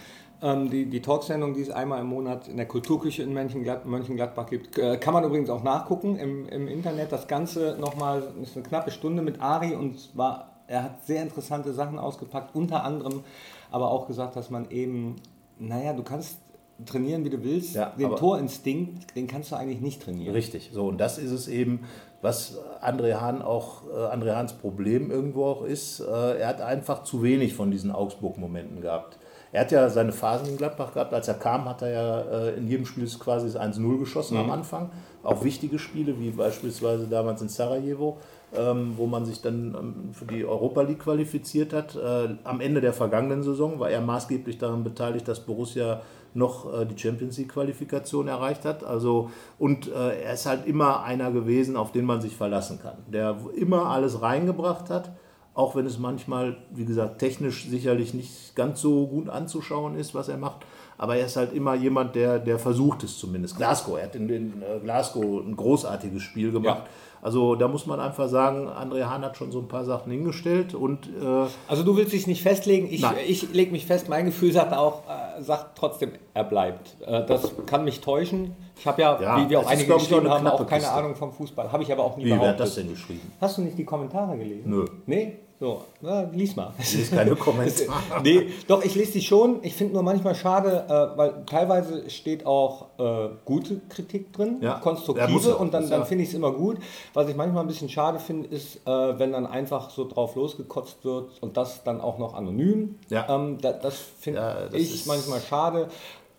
Ähm, 0.45 0.69
die, 0.69 0.85
die 0.85 1.01
Talksendung, 1.01 1.55
die 1.55 1.61
es 1.61 1.71
einmal 1.71 2.01
im 2.01 2.07
Monat 2.07 2.47
in 2.47 2.57
der 2.57 2.67
Kulturküche 2.67 3.23
in 3.23 3.33
Mönchengladbach, 3.33 3.89
Mönchengladbach 3.89 4.45
gibt, 4.45 4.77
äh, 4.77 4.97
kann 4.97 5.15
man 5.15 5.23
übrigens 5.23 5.49
auch 5.49 5.63
nachgucken 5.63 6.17
im, 6.17 6.47
im 6.49 6.67
Internet. 6.67 7.11
Das 7.11 7.27
Ganze 7.27 7.75
nochmal 7.79 8.21
ist 8.43 8.55
eine 8.55 8.63
knappe 8.63 8.91
Stunde 8.91 9.23
mit 9.23 9.41
Ari 9.41 9.73
und 9.73 10.15
war, 10.15 10.51
er 10.67 10.83
hat 10.83 11.03
sehr 11.03 11.23
interessante 11.23 11.73
Sachen 11.73 11.97
ausgepackt, 11.97 12.53
unter 12.53 12.83
anderem 12.83 13.23
aber 13.71 13.89
auch 13.89 14.05
gesagt, 14.05 14.35
dass 14.35 14.51
man 14.51 14.69
eben, 14.69 15.15
naja, 15.57 15.93
du 15.93 16.03
kannst 16.03 16.37
trainieren, 16.85 17.25
wie 17.25 17.31
du 17.31 17.43
willst. 17.43 17.73
Ja, 17.73 17.93
den 17.97 18.15
Torinstinkt, 18.15 19.15
den 19.15 19.25
kannst 19.25 19.51
du 19.51 19.55
eigentlich 19.55 19.81
nicht 19.81 20.03
trainieren. 20.03 20.35
Richtig, 20.35 20.69
so 20.71 20.85
und 20.89 20.99
das 20.99 21.17
ist 21.17 21.31
es 21.31 21.47
eben, 21.47 21.85
was 22.21 22.59
André 22.81 23.15
Hahn 23.19 23.41
auch, 23.41 23.81
äh, 23.87 24.13
André 24.13 24.35
Hahns 24.35 24.53
Problem 24.53 25.09
irgendwo 25.09 25.45
auch 25.45 25.63
ist. 25.63 26.01
Äh, 26.01 26.39
er 26.39 26.47
hat 26.49 26.61
einfach 26.61 27.03
zu 27.03 27.23
wenig 27.23 27.55
von 27.55 27.71
diesen 27.71 27.91
Augsburg-Momenten 27.91 28.81
gehabt. 28.81 29.17
Er 29.55 29.61
hat 29.61 29.71
ja 29.71 29.89
seine 29.89 30.11
Phasen 30.11 30.49
in 30.49 30.57
Gladbach 30.57 30.93
gehabt. 30.93 31.13
Als 31.13 31.29
er 31.29 31.35
kam, 31.35 31.63
hat 31.63 31.81
er 31.81 31.89
ja 31.89 32.19
äh, 32.19 32.57
in 32.57 32.67
jedem 32.67 32.85
Spiel 32.85 33.07
quasi 33.17 33.45
das 33.49 33.57
1-0 33.57 33.99
geschossen 33.99 34.35
mhm. 34.35 34.43
am 34.43 34.51
Anfang. 34.51 34.89
Auch 35.23 35.45
wichtige 35.45 35.79
Spiele, 35.79 36.19
wie 36.19 36.31
beispielsweise 36.31 37.07
damals 37.07 37.41
in 37.41 37.47
Sarajevo, 37.47 38.17
ähm, 38.53 38.95
wo 38.97 39.05
man 39.05 39.23
sich 39.23 39.41
dann 39.41 39.73
ähm, 39.73 40.13
für 40.13 40.25
die 40.25 40.43
Europa 40.43 40.81
League 40.81 40.99
qualifiziert 40.99 41.71
hat. 41.71 41.95
Äh, 41.95 42.35
am 42.43 42.59
Ende 42.59 42.81
der 42.81 42.91
vergangenen 42.91 43.43
Saison 43.43 43.79
war 43.79 43.89
er 43.89 44.01
maßgeblich 44.01 44.57
daran 44.57 44.83
beteiligt, 44.83 45.25
dass 45.29 45.39
Borussia 45.39 46.01
noch 46.33 46.77
äh, 46.77 46.85
die 46.85 46.99
Champions 46.99 47.37
League 47.37 47.53
Qualifikation 47.53 48.27
erreicht 48.27 48.65
hat. 48.65 48.83
Also, 48.83 49.31
und 49.57 49.87
er 49.87 50.33
ist 50.33 50.47
halt 50.47 50.67
immer 50.67 51.03
einer 51.03 51.31
gewesen, 51.31 51.77
auf 51.77 51.93
den 51.93 52.03
man 52.03 52.19
sich 52.19 52.35
verlassen 52.35 52.81
kann, 52.83 52.97
der 53.07 53.37
immer 53.55 53.85
alles 53.85 54.21
reingebracht 54.21 54.89
hat 54.89 55.11
auch 55.55 55.75
wenn 55.75 55.85
es 55.85 55.97
manchmal, 55.97 56.57
wie 56.71 56.85
gesagt, 56.85 57.19
technisch 57.19 57.67
sicherlich 57.67 58.13
nicht 58.13 58.55
ganz 58.55 58.81
so 58.81 59.07
gut 59.07 59.29
anzuschauen 59.29 59.95
ist, 59.95 60.13
was 60.13 60.27
er 60.27 60.37
macht. 60.37 60.65
Aber 60.97 61.15
er 61.15 61.25
ist 61.25 61.37
halt 61.37 61.53
immer 61.53 61.75
jemand, 61.75 62.15
der, 62.15 62.39
der 62.39 62.59
versucht 62.59 63.03
es 63.03 63.17
zumindest. 63.17 63.57
Glasgow, 63.57 63.97
er 63.97 64.05
hat 64.05 64.15
in, 64.15 64.29
in 64.29 64.61
äh, 64.61 64.79
Glasgow 64.81 65.41
ein 65.45 65.55
großartiges 65.55 66.21
Spiel 66.21 66.51
gemacht. 66.51 66.83
Ja. 66.83 66.89
Also 67.21 67.55
da 67.55 67.67
muss 67.67 67.85
man 67.85 67.99
einfach 67.99 68.29
sagen, 68.29 68.67
André 68.69 69.05
Hahn 69.05 69.23
hat 69.23 69.35
schon 69.35 69.51
so 69.51 69.59
ein 69.59 69.67
paar 69.67 69.83
Sachen 69.83 70.11
hingestellt 70.11 70.75
und 70.75 71.07
äh 71.07 71.47
Also 71.67 71.83
du 71.83 71.97
willst 71.97 72.13
dich 72.13 72.27
nicht 72.27 72.43
festlegen, 72.43 72.87
ich, 72.87 73.03
ich 73.27 73.51
lege 73.51 73.71
mich 73.71 73.85
fest, 73.85 74.09
mein 74.09 74.25
Gefühl 74.25 74.51
sagt 74.51 74.73
auch, 74.73 75.03
äh, 75.07 75.41
sagt 75.41 75.77
trotzdem, 75.77 76.11
er 76.33 76.43
bleibt. 76.43 76.95
Äh, 77.01 77.25
das 77.25 77.51
kann 77.65 77.83
mich 77.83 78.01
täuschen. 78.01 78.55
Ich 78.77 78.85
habe 78.85 79.01
ja, 79.01 79.19
ja, 79.19 79.37
wie 79.43 79.49
wir 79.49 79.59
auch 79.59 79.67
einige 79.67 79.93
geschrieben 79.93 80.29
haben, 80.29 80.45
auch 80.45 80.67
keine 80.67 80.81
Kiste. 80.81 80.93
Ahnung 80.93 81.15
vom 81.15 81.31
Fußball. 81.31 81.71
Habe 81.71 81.81
ich 81.81 81.91
aber 81.91 82.03
auch 82.03 82.15
nie 82.15 82.25
wie, 82.25 82.29
behauptet. 82.29 82.47
Wie 82.47 82.51
hat 82.51 82.59
das 82.59 82.75
denn 82.75 82.89
geschrieben? 82.89 83.31
Hast 83.41 83.57
du 83.57 83.63
nicht 83.63 83.77
die 83.77 83.85
Kommentare 83.85 84.37
gelesen? 84.37 84.69
Nö. 84.69 84.85
Nee? 85.07 85.39
So, 85.57 85.85
na, 86.01 86.23
lies 86.33 86.53
mal. 86.57 86.73
Ich 86.77 86.93
lese 86.93 87.15
keine 87.15 87.33
Kommentare. 87.35 88.21
nee, 88.21 88.49
doch, 88.67 88.83
ich 88.83 88.93
lese 88.93 89.13
die 89.13 89.21
schon. 89.21 89.63
Ich 89.63 89.73
finde 89.73 89.93
nur 89.93 90.03
manchmal 90.03 90.35
schade, 90.35 90.85
äh, 90.89 91.17
weil 91.17 91.45
teilweise 91.45 92.09
steht 92.09 92.45
auch 92.45 92.87
äh, 92.97 93.29
gute 93.45 93.79
Kritik 93.87 94.33
drin, 94.33 94.57
ja. 94.59 94.79
konstruktive, 94.79 95.49
ja, 95.49 95.55
und 95.55 95.73
dann, 95.73 95.89
dann 95.89 96.05
finde 96.05 96.23
ich 96.23 96.29
es 96.29 96.35
immer 96.35 96.51
gut. 96.51 96.79
Was 97.13 97.29
ich 97.29 97.37
manchmal 97.37 97.63
ein 97.63 97.67
bisschen 97.67 97.87
schade 97.87 98.19
finde, 98.19 98.49
ist, 98.49 98.85
äh, 98.85 99.19
wenn 99.19 99.31
dann 99.31 99.47
einfach 99.47 99.91
so 99.91 100.05
drauf 100.05 100.35
losgekotzt 100.35 101.05
wird 101.05 101.41
und 101.41 101.55
das 101.55 101.83
dann 101.85 102.01
auch 102.01 102.17
noch 102.17 102.33
anonym. 102.33 102.99
Ja. 103.09 103.25
Ähm, 103.29 103.57
da, 103.61 103.71
das 103.71 103.97
finde 104.19 104.69
ich 104.73 105.05
manchmal 105.05 105.39
schade. 105.39 105.87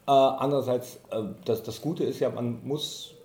Äh, 0.06 0.10
andererseits, 0.10 0.96
äh, 1.10 1.22
das, 1.46 1.62
das 1.62 1.80
Gute 1.80 2.04
ist 2.04 2.20
ja, 2.20 2.28
man 2.28 2.60
muss 2.64 3.15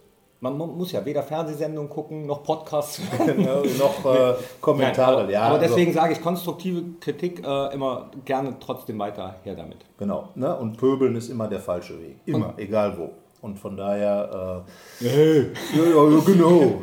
man 0.42 0.58
muss 0.58 0.92
ja 0.92 1.06
weder 1.06 1.22
Fernsehsendungen 1.22 1.90
gucken, 1.90 2.26
noch 2.26 2.44
Podcasts 2.44 3.00
hören, 3.18 3.78
noch 3.78 4.04
äh, 4.06 4.34
Kommentare. 4.60 5.24
Nein, 5.24 5.34
ja, 5.34 5.42
aber 5.44 5.60
deswegen 5.60 5.92
also. 5.92 6.02
sage 6.02 6.14
ich 6.14 6.22
konstruktive 6.22 6.84
Kritik 7.00 7.46
äh, 7.46 7.74
immer 7.74 8.10
gerne 8.26 8.56
trotzdem 8.60 8.98
weiter 8.98 9.36
her 9.44 9.56
damit. 9.56 9.78
Genau. 10.00 10.30
Ne? 10.34 10.54
Und 10.56 10.78
Pöbeln 10.78 11.16
ist 11.16 11.30
immer 11.30 11.48
der 11.48 11.60
falsche 11.60 12.00
Weg. 12.02 12.18
Immer, 12.26 12.50
Und, 12.50 12.60
egal 12.60 12.98
wo. 12.98 13.12
Und 13.44 13.60
von 13.60 13.78
daher. 13.78 14.66
Äh, 15.00 15.08
hey. 15.08 15.52
ja, 15.76 15.84
ja, 15.84 16.20
genau. 16.26 16.60
ne? 16.60 16.82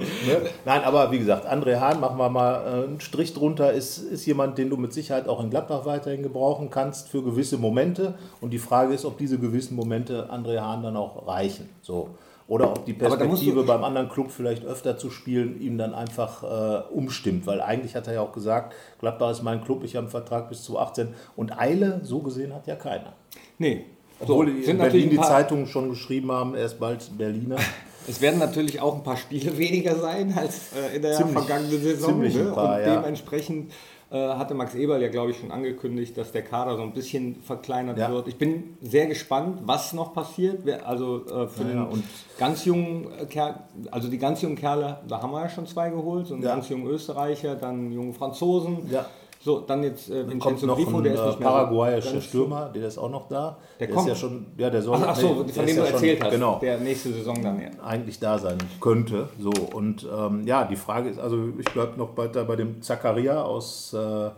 Nein, 0.65 0.85
aber 0.85 1.11
wie 1.11 1.19
gesagt, 1.19 1.45
André 1.45 1.81
Hahn, 1.81 1.99
machen 1.99 2.17
wir 2.17 2.31
mal 2.31 2.63
äh, 2.63 2.85
einen 2.85 3.01
Strich 3.01 3.35
drunter, 3.35 3.73
ist, 3.73 3.99
ist 3.99 4.25
jemand, 4.27 4.59
den 4.59 4.71
du 4.71 4.77
mit 4.77 4.93
Sicherheit 4.93 5.29
auch 5.29 5.43
in 5.43 5.51
Gladbach 5.51 5.85
weiterhin 5.85 6.23
gebrauchen 6.23 6.71
kannst 6.71 7.09
für 7.09 7.25
gewisse 7.25 7.59
Momente. 7.59 8.15
Und 8.41 8.51
die 8.51 8.59
Frage 8.59 8.95
ist, 8.95 9.05
ob 9.05 9.19
diese 9.19 9.39
gewissen 9.39 9.75
Momente 9.75 10.29
André 10.31 10.61
Hahn 10.61 10.85
dann 10.85 10.97
auch 10.97 11.27
reichen. 11.27 11.69
So. 11.83 12.11
Oder 12.49 12.71
ob 12.71 12.87
die 12.87 12.95
Perspektive 12.95 13.63
beim 13.65 13.85
anderen 13.85 14.09
Club 14.09 14.31
vielleicht 14.31 14.65
öfter 14.65 14.97
zu 14.97 15.11
spielen 15.11 15.61
ihm 15.61 15.77
dann 15.77 15.95
einfach 15.95 16.43
äh, 16.43 16.93
umstimmt. 16.93 17.47
Weil 17.47 17.61
eigentlich 17.61 17.95
hat 17.95 18.07
er 18.07 18.15
ja 18.15 18.21
auch 18.23 18.33
gesagt, 18.33 18.75
Gladbach 18.99 19.31
ist 19.31 19.43
mein 19.43 19.63
Club, 19.63 19.85
ich 19.85 19.97
habe 19.97 20.05
einen 20.05 20.11
Vertrag 20.11 20.49
bis 20.49 20.63
zu 20.63 20.79
18. 20.79 21.15
Und 21.37 21.59
Eile, 21.59 22.01
so 22.03 22.21
gesehen, 22.21 22.55
hat 22.55 22.67
ja 22.67 22.75
keiner. 22.75 23.13
Nee. 23.59 23.85
Obwohl 24.19 24.47
so, 24.65 24.71
in 24.71 24.79
Berlin 24.79 25.11
die 25.11 25.21
Zeitungen 25.21 25.67
schon 25.67 25.91
geschrieben 25.91 26.33
haben, 26.33 26.55
er 26.55 26.65
ist 26.65 26.81
bald 26.81 27.17
Berliner. 27.17 27.57
Es 28.11 28.23
werden 28.23 28.39
natürlich 28.39 28.81
auch 28.81 28.95
ein 28.95 29.03
paar 29.03 29.19
Spiele 29.19 29.59
weniger 29.59 29.95
sein 29.97 30.33
als 30.35 30.73
äh, 30.73 30.97
in 30.97 31.03
der 31.03 31.13
ziemlich, 31.13 31.35
vergangenen 31.35 31.83
Saison. 31.83 32.21
Ne? 32.21 32.53
paar, 32.55 32.79
Und 32.79 32.87
dementsprechend 32.87 33.71
äh, 33.71 33.75
hatte 34.17 34.55
Max 34.55 34.75
Eberl 34.75 35.03
ja, 35.03 35.09
glaube 35.09 35.33
ich, 35.33 35.39
schon 35.39 35.51
angekündigt, 35.51 36.17
dass 36.17 36.33
der 36.33 36.43
Kader 36.43 36.77
so 36.77 36.83
ein 36.83 36.93
bisschen 36.93 37.43
verkleinert 37.43 37.99
ja. 37.99 38.11
wird. 38.11 38.29
Ich 38.29 38.39
bin 38.39 38.79
sehr 38.81 39.07
gespannt, 39.07 39.61
was 39.65 39.93
noch 39.93 40.15
passiert. 40.15 40.67
Also 40.85 41.27
äh, 41.27 41.47
für 41.47 41.65
ja, 41.65 41.85
den 41.85 42.03
ganz 42.39 42.65
jungen 42.65 43.09
äh, 43.19 43.27
Kerl, 43.27 43.61
also 43.91 44.09
die 44.09 44.19
ganz 44.19 44.41
jungen 44.41 44.57
Kerle, 44.57 45.01
da 45.07 45.21
haben 45.21 45.33
wir 45.33 45.43
ja 45.43 45.49
schon 45.51 45.67
zwei 45.67 45.91
geholt, 45.91 46.27
so 46.27 46.35
einen 46.35 46.43
ganz 46.43 46.69
jungen 46.71 46.87
Österreicher, 46.87 47.55
dann 47.55 47.93
jungen 47.93 48.15
Franzosen. 48.15 48.91
So, 49.41 49.61
dann 49.61 49.85
jetzt 49.85 50.11
äh, 50.11 50.29
Vincenzo 50.29 50.49
kommt 50.49 50.63
noch 50.65 50.77
Grifo, 50.77 51.01
der 51.01 51.15
ist 51.15 51.25
nicht 51.25 51.41
mehr 51.41 51.49
paraguayischer 51.49 52.21
Stürmer, 52.21 52.71
der 52.75 52.89
ist 52.89 52.99
auch 52.99 53.11
noch 53.11 53.29
da. 53.29 53.59
Der, 53.79 53.87
der 53.87 53.95
kommt. 53.95 54.09
ist 54.09 54.15
ja 54.15 54.21
schon, 54.21 54.47
ja, 54.57 54.69
der 54.69 54.83
soll. 54.83 54.99
Ach, 55.01 55.09
ach 55.09 55.17
so, 55.17 55.29
von 55.29 55.47
dem 55.47 55.55
du 55.55 55.83
ja 55.83 55.85
erzählt 55.85 56.19
schon, 56.19 56.27
hast, 56.27 56.33
genau, 56.33 56.59
der 56.59 56.79
nächste 56.79 57.13
Saison 57.13 57.41
dann 57.43 57.61
ja. 57.61 57.69
Eigentlich 57.85 58.19
da 58.19 58.39
sein 58.39 58.59
könnte. 58.81 59.29
So, 59.39 59.53
und 59.75 60.07
ähm, 60.13 60.45
ja, 60.45 60.65
die 60.65 60.77
Frage 60.77 61.09
ist, 61.09 61.21
also 61.21 61.51
ich 61.57 61.73
bleibe 61.73 61.97
noch 61.97 62.17
weiter 62.17 62.45
bei 62.45 62.57
dem 62.57 62.83
Zakaria 62.83 63.43
aus 63.43 63.95
äh, 63.95 64.31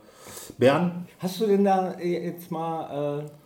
Bern. 0.59 1.07
Hast 1.19 1.41
du 1.41 1.47
denn 1.47 1.65
da 1.65 1.99
jetzt 1.99 2.51
mal. 2.51 3.21
Äh, 3.21 3.40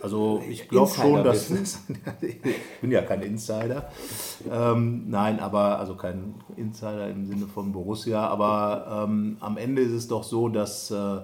also 0.00 0.42
ich 0.48 0.68
glaube 0.68 0.90
schon, 0.92 1.24
dass. 1.24 1.50
ich 2.20 2.40
bin 2.80 2.90
ja 2.90 3.02
kein 3.02 3.22
Insider. 3.22 3.90
Ähm, 4.50 5.08
nein, 5.08 5.40
aber 5.40 5.78
also 5.78 5.94
kein 5.94 6.34
Insider 6.56 7.08
im 7.08 7.26
Sinne 7.26 7.46
von 7.46 7.72
Borussia. 7.72 8.26
Aber 8.26 9.06
ähm, 9.08 9.36
am 9.40 9.56
Ende 9.56 9.82
ist 9.82 9.92
es 9.92 10.08
doch 10.08 10.24
so, 10.24 10.48
dass, 10.48 10.90
äh, 10.90 11.20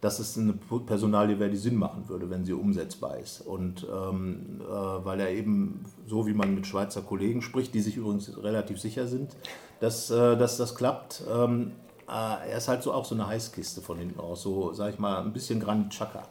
dass 0.00 0.18
es 0.18 0.36
eine 0.36 0.54
Personalie 0.54 1.38
wäre, 1.38 1.50
die 1.50 1.56
Sinn 1.56 1.76
machen 1.76 2.08
würde, 2.08 2.28
wenn 2.28 2.44
sie 2.44 2.52
umsetzbar 2.52 3.18
ist. 3.18 3.40
Und 3.40 3.86
ähm, 3.92 4.60
äh, 4.60 4.64
weil 4.64 5.20
er 5.20 5.30
eben, 5.30 5.84
so 6.06 6.26
wie 6.26 6.34
man 6.34 6.54
mit 6.54 6.66
Schweizer 6.66 7.02
Kollegen 7.02 7.42
spricht, 7.42 7.74
die 7.74 7.80
sich 7.80 7.96
übrigens 7.96 8.36
relativ 8.42 8.80
sicher 8.80 9.06
sind, 9.06 9.36
dass, 9.80 10.10
äh, 10.10 10.36
dass 10.36 10.56
das 10.56 10.74
klappt, 10.74 11.22
ähm, 11.32 11.72
äh, 12.08 12.50
er 12.50 12.58
ist 12.58 12.68
halt 12.68 12.82
so 12.82 12.92
auch 12.92 13.04
so 13.04 13.14
eine 13.14 13.26
Heißkiste 13.26 13.80
von 13.80 13.98
hinten 13.98 14.20
aus, 14.20 14.42
so, 14.42 14.72
sag 14.72 14.92
ich 14.92 14.98
mal, 14.98 15.22
ein 15.22 15.32
bisschen 15.32 15.60
Granit 15.60 15.90
Chaka. 15.90 16.22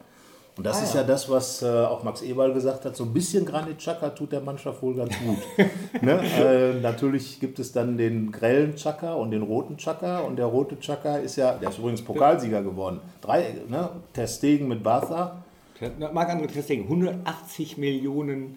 Und 0.56 0.64
das 0.64 0.78
Ah, 0.78 0.84
ist 0.84 0.94
ja. 0.94 1.00
ja 1.02 1.06
das, 1.06 1.28
was 1.28 1.60
äh, 1.62 1.66
auch 1.66 2.02
Max 2.02 2.22
Eberl 2.22 2.54
gesagt 2.54 2.86
hat, 2.86 2.96
so 2.96 3.04
ein 3.04 3.12
bisschen 3.12 3.44
Granit 3.44 3.76
Chaka 3.78 4.08
tut 4.10 4.32
der 4.32 4.40
Mannschaft 4.40 4.82
wohl 4.82 4.94
ganz 4.94 5.12
gut. 5.18 5.38
ne? 6.02 6.20
äh, 6.22 6.80
natürlich 6.80 7.38
gibt 7.40 7.58
es 7.58 7.72
dann 7.72 7.98
den 7.98 8.32
grellen 8.32 8.74
Chaka 8.74 9.12
und 9.14 9.32
den 9.32 9.42
roten 9.42 9.76
Chaka 9.76 10.20
und 10.20 10.36
der 10.36 10.46
rote 10.46 10.80
Chaka 10.80 11.16
ist 11.18 11.36
ja, 11.36 11.52
der 11.52 11.68
ist 11.68 11.78
übrigens 11.78 12.00
Pokalsieger 12.02 12.62
geworden. 12.62 13.00
Drei, 13.20 13.54
ne? 13.68 13.90
Ter 14.14 14.26
Stegen 14.26 14.68
mit 14.68 14.82
Barca. 14.82 15.42
Marc-André 16.12 16.46
Ter 16.50 16.62
Stegen, 16.62 16.84
180 16.84 17.76
Millionen 17.76 18.56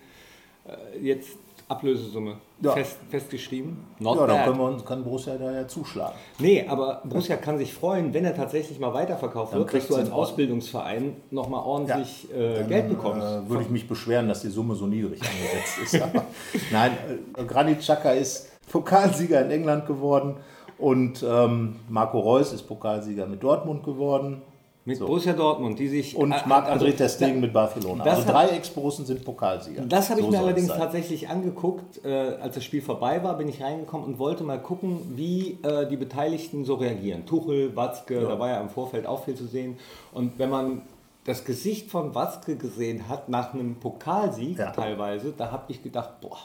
äh, 0.66 1.06
jetzt 1.06 1.32
Ablösesumme 1.70 2.38
Ja. 2.62 2.72
fest, 2.72 2.98
festgeschrieben. 3.10 3.78
Not 4.00 4.18
Ja, 4.18 4.26
da 4.28 4.34
bad. 4.34 4.46
können 4.46 4.58
wir 4.58 4.66
uns, 4.66 4.84
kann 4.84 5.04
Borussia 5.04 5.38
da 5.38 5.52
ja 5.52 5.68
zuschlagen. 5.68 6.16
Nee, 6.40 6.66
aber 6.68 7.02
Borussia 7.06 7.38
kann 7.38 7.58
sich 7.60 7.74
freuen, 7.74 8.12
wenn 8.14 8.26
er 8.26 8.36
tatsächlich 8.36 8.80
mal 8.80 8.92
weiterverkauft 8.94 9.54
Dann 9.54 9.60
wird, 9.60 9.74
dass 9.76 9.88
du 9.88 9.96
als. 9.96 10.12
Ausbildungsverein 10.12 11.16
nochmal 11.30 11.64
ordentlich 11.64 12.28
äh, 12.36 12.56
Dann, 12.60 12.68
Geld 12.68 12.90
bekommst. 12.90 13.26
Äh, 13.26 13.48
würde 13.50 13.64
ich 13.64 13.70
mich 13.70 13.88
beschweren, 13.88 14.28
dass 14.28 14.42
die 14.42 14.50
Summe 14.50 14.74
so 14.76 14.88
niedrig 14.88 15.22
angesetzt 15.22 15.78
ist. 15.84 16.02
Aber 16.02 16.24
nein, 16.72 16.92
äh, 17.38 17.44
Granit 17.46 17.80
Xhaka 17.80 18.12
ist 18.12 18.50
Pokalsieger 18.72 19.46
in 19.46 19.52
England 19.52 19.86
geworden 19.86 20.38
und 20.80 21.24
ähm, 21.28 21.76
Marco 21.88 22.20
Reus 22.20 22.52
ist 22.52 22.64
Pokalsieger 22.64 23.28
mit 23.28 23.44
Dortmund 23.44 23.84
geworden 23.84 24.42
Mit 24.90 24.98
so. 24.98 25.06
Borussia 25.06 25.34
Dortmund, 25.34 25.78
die 25.78 25.88
sich... 25.88 26.16
und 26.16 26.32
äh, 26.32 26.36
Marc-André 26.48 26.72
also, 26.72 26.92
Ter 26.92 27.10
Stegen 27.10 27.40
mit 27.40 27.54
Barcelona. 27.54 28.04
das 28.04 28.18
Also 28.18 28.32
drei 28.32 28.48
Ex-Borussen 28.48 29.06
sind 29.06 29.24
Pokalsieger. 29.24 29.84
Das 29.84 30.10
habe 30.10 30.20
ich 30.20 30.26
So 30.26 30.32
mir 30.32 30.38
soll 30.38 30.50
es 30.50 30.54
allerdings 30.56 30.76
tatsächlich 30.76 31.30
angeguckt. 31.30 32.04
Äh, 32.04 32.10
als 32.42 32.56
das 32.56 32.64
Spiel 32.64 32.82
vorbei 32.82 33.24
war, 33.24 33.38
bin 33.38 33.48
ich 33.48 33.62
reingekommen 33.62 34.08
und 34.08 34.18
wollte 34.18 34.44
mal 34.44 34.60
gucken, 34.60 35.14
wie 35.16 35.60
äh, 35.62 35.88
die 35.88 35.96
Beteiligten 35.96 36.66
so 36.66 36.74
reagieren. 36.74 37.28
Tuchel, 37.28 37.76
Watzke, 37.76 38.20
da 38.20 38.40
war 38.40 38.50
ja 38.50 38.60
im 38.60 38.70
Vorfeld 38.70 39.06
auch 39.06 39.26
viel 39.26 39.36
zu 39.36 39.46
sehen. 39.46 39.78
Und 40.12 40.40
wenn 40.40 40.50
man 40.50 40.82
das 41.26 41.46
Gesicht 41.46 41.92
von 41.92 42.16
Watzke 42.16 42.56
gesehen 42.56 43.08
hat 43.08 43.30
nach 43.30 43.54
einem 43.54 43.76
Pokalsieg 43.76 44.58
Ja. 44.58 44.72
teilweise, 44.72 45.34
da 45.38 45.52
habe 45.52 45.66
ich 45.68 45.84
gedacht, 45.84 46.20
boah, 46.22 46.40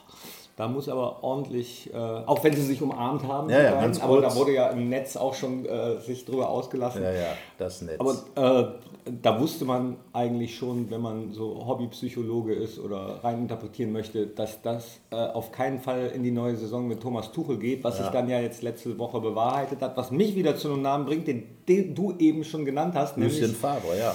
da 0.57 0.69
muss 0.69 0.89
aber 0.89 1.25
ordentlich, 1.25 1.93
äh, 1.93 1.97
auch 1.97 2.45
wenn 2.45 2.55
sie 2.55 2.63
sich 2.63 2.81
umarmt 2.81 3.25
haben, 3.25 3.51
Ja, 3.51 3.61
ja, 3.61 3.75
beiden, 3.75 4.01
aber 4.01 4.21
da 4.21 4.37
wurde 4.37 4.55
ja 4.55 4.69
im 4.69 4.89
Netz 4.89 5.17
auch 5.17 5.35
schon 5.35 5.67
äh, 5.67 5.99
sich 5.99 6.25
drüber 6.25 6.49
ausgelassen. 6.49 7.03
Ja, 7.03 7.11
ja, 7.11 7.27
das 7.59 7.83
Netz. 7.83 7.99
Aber 7.99 8.13
äh, 8.37 9.11
da 9.21 9.41
wusste 9.41 9.65
man 9.65 9.97
eigentlich 10.13 10.57
schon, 10.57 10.91
wenn 10.93 11.01
man 11.01 11.33
so 11.33 11.67
Hobbypsychologe 11.67 12.55
ist 12.55 12.79
oder 12.79 13.19
rein 13.25 13.41
interpretieren 13.41 13.91
möchte, 13.91 14.29
dass 14.29 14.63
das 14.63 15.01
äh, 15.11 15.17
auf 15.17 15.51
keinen 15.51 15.81
Fall 15.81 16.13
in 16.15 16.23
die 16.23 16.31
neue 16.31 16.55
Saison 16.55 16.87
mit 16.87 17.01
Thomas 17.01 17.33
Tuchel 17.33 17.59
geht, 17.59 17.83
was 17.83 17.99
sich 17.99 18.07
dann 18.07 18.29
ja 18.29 18.39
jetzt 18.39 18.63
letzte 18.63 18.97
Woche 18.97 19.21
bewahrheitet 19.21 19.83
hat, 19.83 19.97
was 19.97 20.13
mich 20.13 20.37
wieder 20.37 20.57
zu 20.57 20.73
einem 20.73 20.83
Namen 20.83 21.05
bringt, 21.05 21.27
den, 21.27 21.43
den 21.69 21.97
du 21.97 22.15
eben 22.21 22.45
schon 22.45 22.65
genannt 22.65 22.95
hast. 22.95 23.17
Lucien 23.17 23.53
Favre, 23.55 23.99
ja. 23.99 24.15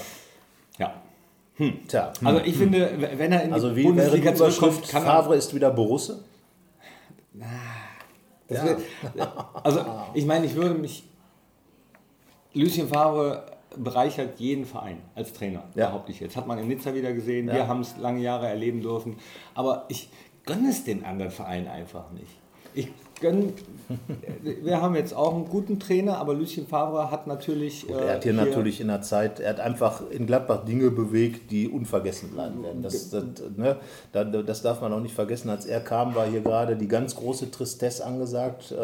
ja. 0.78 0.94
Tja, 1.90 2.14
Also 2.24 2.42
ich 2.46 2.56
finde, 2.56 2.90
wenn 3.18 3.34
er 3.34 3.44
in 3.44 3.52
also 3.52 3.70
die 3.72 3.76
wie 3.76 3.84
wäre 3.84 3.94
die 3.94 4.22
Bundesliga 4.22 4.32
Überschrift, 4.34 4.90
kann 4.90 5.04
Favre 5.04 5.36
ist 5.36 5.54
wieder 5.54 5.72
Borusse? 5.72 6.24
Ja. 7.40 8.64
wird- 8.66 8.82
Also 9.64 9.86
ich 10.14 10.26
meine, 10.26 10.46
ich 10.46 10.56
würde 10.56 10.76
mich. 10.76 11.04
Lucien 12.54 12.88
Favre 12.88 13.46
bereichert 13.78 14.40
jeden 14.40 14.66
Verein 14.66 14.98
als 15.16 15.34
Trainer, 15.34 15.64
Ja. 15.76 15.88
behaupte 15.88 16.12
ich 16.12 16.20
jetzt. 16.20 16.36
Hat 16.36 16.48
man 16.48 16.58
in 16.58 16.68
Nizza 16.68 16.94
wieder 16.94 17.14
gesehen, 17.14 17.48
Ja. 17.48 17.54
wir 17.54 17.68
haben 17.68 17.82
es 17.82 17.96
lange 17.98 18.22
Jahre 18.22 18.48
erleben 18.48 18.82
dürfen. 18.82 19.18
Aber 19.54 19.86
ich 19.90 20.10
gönne 20.46 20.70
es 20.70 20.84
den 20.84 21.06
anderen 21.06 21.32
Vereinen 21.32 21.68
einfach 21.68 22.10
nicht. 22.12 22.32
Ich 22.74 22.88
gönne, 23.22 23.54
wir 24.64 24.82
haben 24.82 24.96
jetzt 24.96 25.16
auch 25.16 25.34
einen 25.34 25.46
guten 25.50 25.80
Trainer, 25.80 26.18
aber 26.20 26.34
Lucien 26.36 26.68
Favre 26.68 27.10
hat 27.10 27.26
natürlich. 27.28 27.90
Er 27.90 28.14
hat 28.16 28.24
hier, 28.24 28.34
natürlich 28.34 28.80
in 28.82 28.88
der 28.88 29.02
Zeit, 29.02 29.40
er 29.40 29.50
hat 29.50 29.60
einfach 29.60 30.02
in 30.12 30.28
Gladbach 30.28 30.64
Dinge 30.66 30.92
bewegt, 30.92 31.50
die 31.52 31.68
unvergessen 31.68 32.30
bleiben 32.32 32.62
werden. 32.64 32.84
Das, 32.84 33.10
das, 33.10 33.24
ne, 33.58 33.78
da- 34.12 34.24
das 34.24 34.62
darf 34.62 34.82
man 34.82 34.94
auch 34.94 35.00
nicht 35.00 35.16
vergessen. 35.16 35.50
Als 35.50 35.66
er 35.66 35.80
kam, 35.80 36.14
war 36.16 36.28
hier 36.28 36.42
gerade 36.42 36.76
die 36.76 36.88
ganz 36.88 37.16
große 37.16 37.50
Tristesse 37.52 38.06
angesagt. 38.06 38.72
Äh, 38.72 38.76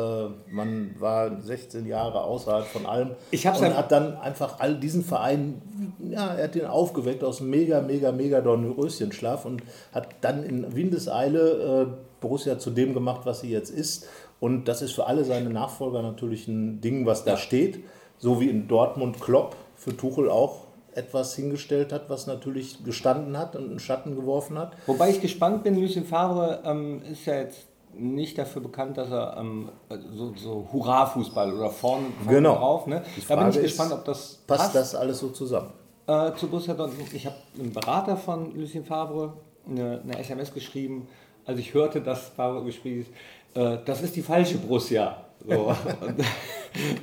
Man 0.52 0.96
war 1.00 1.40
16 1.42 1.86
Jahre 1.86 2.22
außerhalb 2.24 2.66
von 2.66 2.86
allem 2.86 3.12
Ich 3.32 3.46
hab's 3.46 3.60
und 3.60 3.68
ja- 3.68 3.76
hat 3.78 3.92
dann 3.92 4.18
einfach 4.18 4.60
all 4.60 4.76
diesen 4.76 5.04
Verein, 5.04 5.62
ja, 6.00 6.34
er 6.34 6.46
hat 6.46 6.56
den 6.56 6.66
aufgeweckt 6.66 7.24
aus 7.24 7.42
einem 7.42 7.52
mega, 7.52 7.82
mega, 7.82 8.12
mega 8.12 8.42
Dornröschenschlaf 8.42 9.46
und 9.46 9.62
hat 9.94 10.08
dann 10.22 10.44
in 10.44 10.76
Windeseile 10.76 11.88
äh, 11.92 11.94
Borussia 12.22 12.58
zu 12.58 12.72
dem 12.72 12.94
gemacht, 12.96 13.22
was 13.26 13.42
sie 13.42 13.50
jetzt 13.52 13.70
ist. 13.70 14.08
Und 14.40 14.68
das 14.68 14.82
ist 14.82 14.94
für 14.94 15.08
alle 15.08 15.24
seine 15.26 15.50
Nachfolger 15.50 16.02
natürlich 16.02 16.48
ein 16.48 16.82
Ding, 16.82 17.06
was 17.06 17.24
da 17.24 17.38
steht. 17.38 17.84
So 18.18 18.40
wie 18.40 18.50
in 18.50 18.68
Dortmund 18.68 19.20
Klopp 19.22 19.56
für 19.76 19.96
Tuchel 19.96 20.30
auch 20.30 20.66
etwas 20.94 21.36
hingestellt 21.36 21.92
hat, 21.92 22.10
was 22.10 22.26
natürlich 22.28 22.84
gestanden 22.84 23.38
hat 23.38 23.56
und 23.56 23.70
einen 23.70 23.80
Schatten 23.80 24.16
geworfen 24.16 24.58
hat. 24.58 24.74
Wobei 24.88 25.10
ich 25.10 25.20
gespannt 25.22 25.64
bin, 25.64 25.80
Lucien 25.80 26.06
Favre 26.06 26.62
ähm, 26.64 27.02
ist 27.12 27.26
ja 27.26 27.36
jetzt 27.36 27.68
nicht 27.98 28.38
dafür 28.38 28.62
bekannt, 28.62 28.98
dass 28.98 29.10
er 29.10 29.36
ähm, 29.38 29.70
so, 30.14 30.34
so 30.36 30.68
Hurra-Fußball 30.72 31.54
oder 31.54 31.70
vorne, 31.70 32.08
vorne 32.24 32.38
Genau. 32.38 32.56
drauf. 32.56 32.88
Ne? 32.88 32.96
Da 32.96 33.04
bin 33.04 33.14
ich 33.18 33.26
Frage 33.26 33.50
ist, 33.60 33.62
gespannt, 33.64 33.92
ob 33.94 34.06
das 34.06 34.36
Passt 34.48 34.62
passt. 34.64 34.76
das 34.76 34.96
alles 34.96 35.20
so 35.20 35.30
zusammen? 35.30 35.72
Äh, 36.08 36.34
zu 36.36 36.48
Borussia 36.48 36.74
Dortmund. 36.74 37.14
Ich 37.14 37.26
habe 37.26 37.36
einem 37.60 37.74
Berater 37.74 38.16
von 38.16 38.54
Lucien 38.56 38.86
Favre 38.86 39.34
eine, 39.68 40.02
eine 40.02 40.18
SMS 40.20 40.54
geschrieben, 40.54 41.08
als 41.46 41.60
ich 41.60 41.74
hörte, 41.74 42.02
dass 42.02 42.30
Favre 42.30 42.64
gespielt 42.64 43.08
ist. 43.08 43.12
Äh, 43.56 43.78
das 43.86 44.02
ist 44.02 44.16
die 44.16 44.22
falsche 44.22 44.58
Borussia. 44.58 45.18
So. 45.48 45.76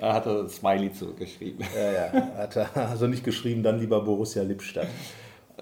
Da 0.00 0.12
hat 0.14 0.26
er 0.26 0.40
ein 0.40 0.48
Smiley 0.48 0.92
zurückgeschrieben. 0.92 1.64
Ja, 1.74 1.92
ja. 2.12 2.26
Hat 2.36 2.56
er 2.56 2.76
also 2.76 3.06
nicht 3.06 3.24
geschrieben, 3.24 3.62
dann 3.62 3.78
lieber 3.80 4.00
Borussia 4.02 4.42
Lippstadt 4.42 4.88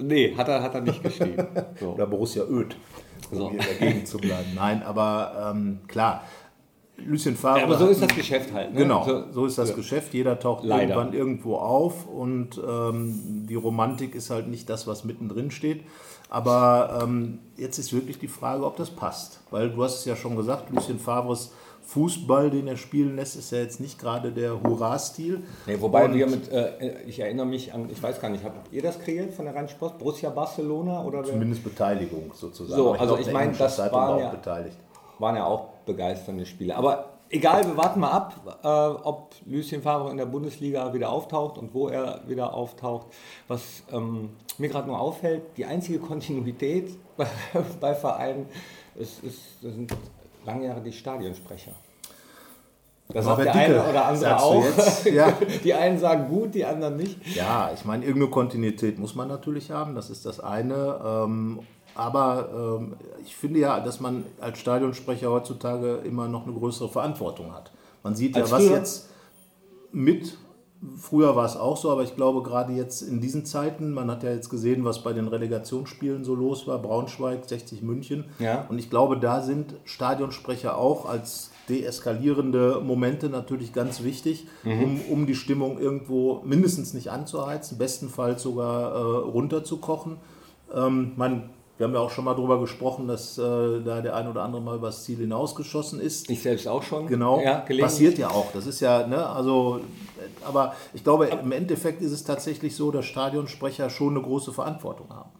Nee, 0.00 0.34
hat 0.36 0.48
er, 0.48 0.62
hat 0.62 0.74
er 0.74 0.80
nicht 0.80 1.02
geschrieben. 1.02 1.46
So. 1.78 1.90
oder 1.90 2.06
Borussia 2.06 2.42
Öd, 2.44 2.74
um 3.30 3.36
So. 3.38 3.50
hier 3.50 3.60
dagegen 3.60 4.06
zu 4.06 4.18
bleiben. 4.18 4.52
Nein, 4.54 4.82
aber 4.82 5.52
ähm, 5.54 5.80
klar, 5.88 6.24
Lucien 7.06 7.36
Favre. 7.36 7.58
Ja, 7.60 7.64
aber 7.66 7.78
so 7.78 7.86
ist 7.88 8.02
das 8.02 8.14
Geschäft 8.14 8.52
halt. 8.52 8.72
Ne? 8.72 8.80
Genau, 8.80 9.04
So, 9.04 9.24
so 9.32 9.46
ist 9.46 9.58
das 9.58 9.70
ja. 9.70 9.74
Geschäft. 9.76 10.12
Jeder 10.14 10.38
taucht 10.38 10.64
Leider. 10.64 10.82
irgendwann 10.94 11.12
irgendwo 11.12 11.56
auf 11.56 12.06
und 12.06 12.60
ähm, 12.66 13.46
die 13.48 13.54
Romantik 13.54 14.14
ist 14.14 14.30
halt 14.30 14.48
nicht 14.48 14.68
das, 14.70 14.86
was 14.86 15.04
mittendrin 15.04 15.50
steht. 15.50 15.82
Aber 16.28 17.00
ähm, 17.02 17.40
jetzt 17.56 17.78
ist 17.78 17.92
wirklich 17.92 18.18
die 18.18 18.28
Frage, 18.28 18.64
ob 18.64 18.76
das 18.76 18.90
passt. 18.90 19.40
Weil 19.50 19.70
du 19.70 19.82
hast 19.82 19.96
es 20.00 20.04
ja 20.04 20.14
schon 20.16 20.36
gesagt, 20.36 20.70
Lucien 20.70 20.98
Favres 20.98 21.52
Fußball, 21.82 22.50
den 22.50 22.68
er 22.68 22.76
spielen 22.76 23.16
lässt, 23.16 23.34
ist 23.34 23.50
ja 23.50 23.58
jetzt 23.58 23.80
nicht 23.80 23.98
gerade 23.98 24.30
der 24.30 24.62
Hurra-Stil. 24.62 25.42
Nee, 25.66 25.76
wobei 25.80 26.04
Und- 26.04 26.14
wir 26.14 26.28
mit, 26.28 26.48
äh, 26.52 27.00
ich 27.06 27.18
erinnere 27.18 27.46
mich 27.46 27.74
an, 27.74 27.88
ich 27.90 28.00
weiß 28.00 28.20
gar 28.20 28.28
nicht, 28.28 28.44
habt 28.44 28.72
ihr 28.72 28.80
das 28.82 29.00
kreiert 29.00 29.34
von 29.34 29.44
der 29.46 29.56
Rheinsport? 29.56 29.98
Borussia 29.98 30.30
Barcelona 30.30 31.02
oder 31.02 31.18
wer? 31.24 31.32
Zumindest 31.32 31.64
Beteiligung 31.64 32.30
sozusagen. 32.32 32.76
So, 32.80 32.90
Aber 32.90 33.00
also 33.00 33.14
glaub, 33.16 33.26
ich 33.26 33.32
meine, 33.32 33.52
das 33.54 33.76
waren 33.78 33.92
auch 33.92 34.20
ja- 34.20 34.28
beteiligt. 34.30 34.76
waren 35.18 35.34
ja 35.34 35.44
auch 35.46 35.68
begeisternde 35.90 36.46
Spiele. 36.46 36.76
Aber 36.76 37.10
egal, 37.30 37.66
wir 37.66 37.76
warten 37.76 38.00
mal 38.00 38.10
ab, 38.10 38.60
äh, 38.62 38.66
ob 39.06 39.34
Lucien 39.46 39.82
Favre 39.82 40.10
in 40.10 40.16
der 40.16 40.26
Bundesliga 40.26 40.92
wieder 40.92 41.10
auftaucht 41.10 41.58
und 41.58 41.74
wo 41.74 41.88
er 41.88 42.20
wieder 42.26 42.54
auftaucht. 42.54 43.06
Was 43.48 43.82
ähm, 43.92 44.30
mir 44.58 44.68
gerade 44.68 44.88
nur 44.88 45.00
auffällt, 45.00 45.42
die 45.56 45.64
einzige 45.64 45.98
Kontinuität 45.98 46.96
bei, 47.16 47.26
bei 47.80 47.94
Vereinen 47.94 48.46
ist, 48.94 49.22
ist, 49.24 49.60
sind 49.60 49.94
lange 50.44 50.66
Jahre 50.66 50.80
die 50.80 50.92
Stadionsprecher. 50.92 51.72
Das 53.12 53.24
sagt 53.24 53.38
der 53.38 53.46
Norbert 53.46 53.64
eine 53.64 53.74
Dicke, 53.74 53.90
oder 53.90 54.06
andere 54.06 54.40
auch. 54.40 54.64
Ja. 55.04 55.32
Die 55.64 55.74
einen 55.74 55.98
sagen 55.98 56.28
gut, 56.28 56.54
die 56.54 56.64
anderen 56.64 56.96
nicht. 56.96 57.34
Ja, 57.34 57.72
ich 57.74 57.84
meine, 57.84 58.04
irgendeine 58.04 58.30
Kontinuität 58.30 59.00
muss 59.00 59.16
man 59.16 59.26
natürlich 59.26 59.72
haben, 59.72 59.96
das 59.96 60.10
ist 60.10 60.26
das 60.26 60.38
eine. 60.38 61.00
Ähm, 61.04 61.58
aber 61.94 62.78
ähm, 62.80 62.96
ich 63.24 63.36
finde 63.36 63.60
ja, 63.60 63.80
dass 63.80 64.00
man 64.00 64.24
als 64.40 64.58
Stadionsprecher 64.58 65.30
heutzutage 65.30 65.96
immer 66.04 66.28
noch 66.28 66.46
eine 66.46 66.54
größere 66.54 66.88
Verantwortung 66.88 67.52
hat. 67.52 67.72
Man 68.02 68.14
sieht 68.14 68.36
ja, 68.36 68.42
Als 68.42 68.50
was 68.50 68.64
früher? 68.64 68.76
jetzt 68.76 69.10
mit, 69.92 70.38
früher 70.98 71.36
war 71.36 71.44
es 71.44 71.56
auch 71.56 71.76
so, 71.76 71.90
aber 71.90 72.02
ich 72.02 72.16
glaube 72.16 72.42
gerade 72.42 72.72
jetzt 72.72 73.02
in 73.02 73.20
diesen 73.20 73.44
Zeiten, 73.44 73.92
man 73.92 74.10
hat 74.10 74.22
ja 74.22 74.30
jetzt 74.30 74.48
gesehen, 74.48 74.84
was 74.84 75.02
bei 75.02 75.12
den 75.12 75.28
Relegationsspielen 75.28 76.24
so 76.24 76.34
los 76.34 76.66
war, 76.66 76.78
Braunschweig, 76.78 77.44
60 77.46 77.82
München. 77.82 78.26
Ja. 78.38 78.66
Und 78.68 78.78
ich 78.78 78.88
glaube, 78.88 79.18
da 79.18 79.42
sind 79.42 79.74
Stadionsprecher 79.84 80.78
auch 80.78 81.06
als 81.06 81.50
deeskalierende 81.68 82.80
Momente 82.82 83.28
natürlich 83.28 83.72
ganz 83.72 84.02
wichtig, 84.02 84.46
um, 84.64 85.00
um 85.08 85.26
die 85.26 85.36
Stimmung 85.36 85.78
irgendwo 85.78 86.42
mindestens 86.44 86.94
nicht 86.94 87.10
anzuheizen, 87.10 87.78
bestenfalls 87.78 88.42
sogar 88.42 88.92
äh, 88.92 88.98
runterzukochen. 89.28 90.16
Ähm, 90.74 91.12
man, 91.16 91.50
wir 91.80 91.86
haben 91.86 91.94
ja 91.94 92.00
auch 92.00 92.10
schon 92.10 92.26
mal 92.26 92.34
darüber 92.34 92.60
gesprochen, 92.60 93.08
dass 93.08 93.38
äh, 93.38 93.80
da 93.82 94.02
der 94.02 94.14
ein 94.14 94.28
oder 94.28 94.42
andere 94.42 94.60
mal 94.60 94.76
übers 94.76 95.02
Ziel 95.04 95.16
hinausgeschossen 95.16 95.98
ist. 95.98 96.28
Ich 96.28 96.42
selbst 96.42 96.68
auch 96.68 96.82
schon. 96.82 97.06
Genau, 97.06 97.40
Ja, 97.40 97.64
passiert 97.80 98.18
ja 98.18 98.28
auch. 98.28 98.52
Das 98.52 98.66
ist 98.66 98.80
ja, 98.80 99.06
ne, 99.06 99.26
also, 99.26 99.80
aber 100.44 100.74
ich 100.92 101.02
glaube, 101.02 101.28
im 101.28 101.52
Endeffekt 101.52 102.02
ist 102.02 102.12
es 102.12 102.22
tatsächlich 102.22 102.76
so, 102.76 102.90
dass 102.90 103.06
Stadionsprecher 103.06 103.88
schon 103.88 104.10
eine 104.14 104.22
große 104.22 104.52
Verantwortung 104.52 105.08
haben. 105.08 105.30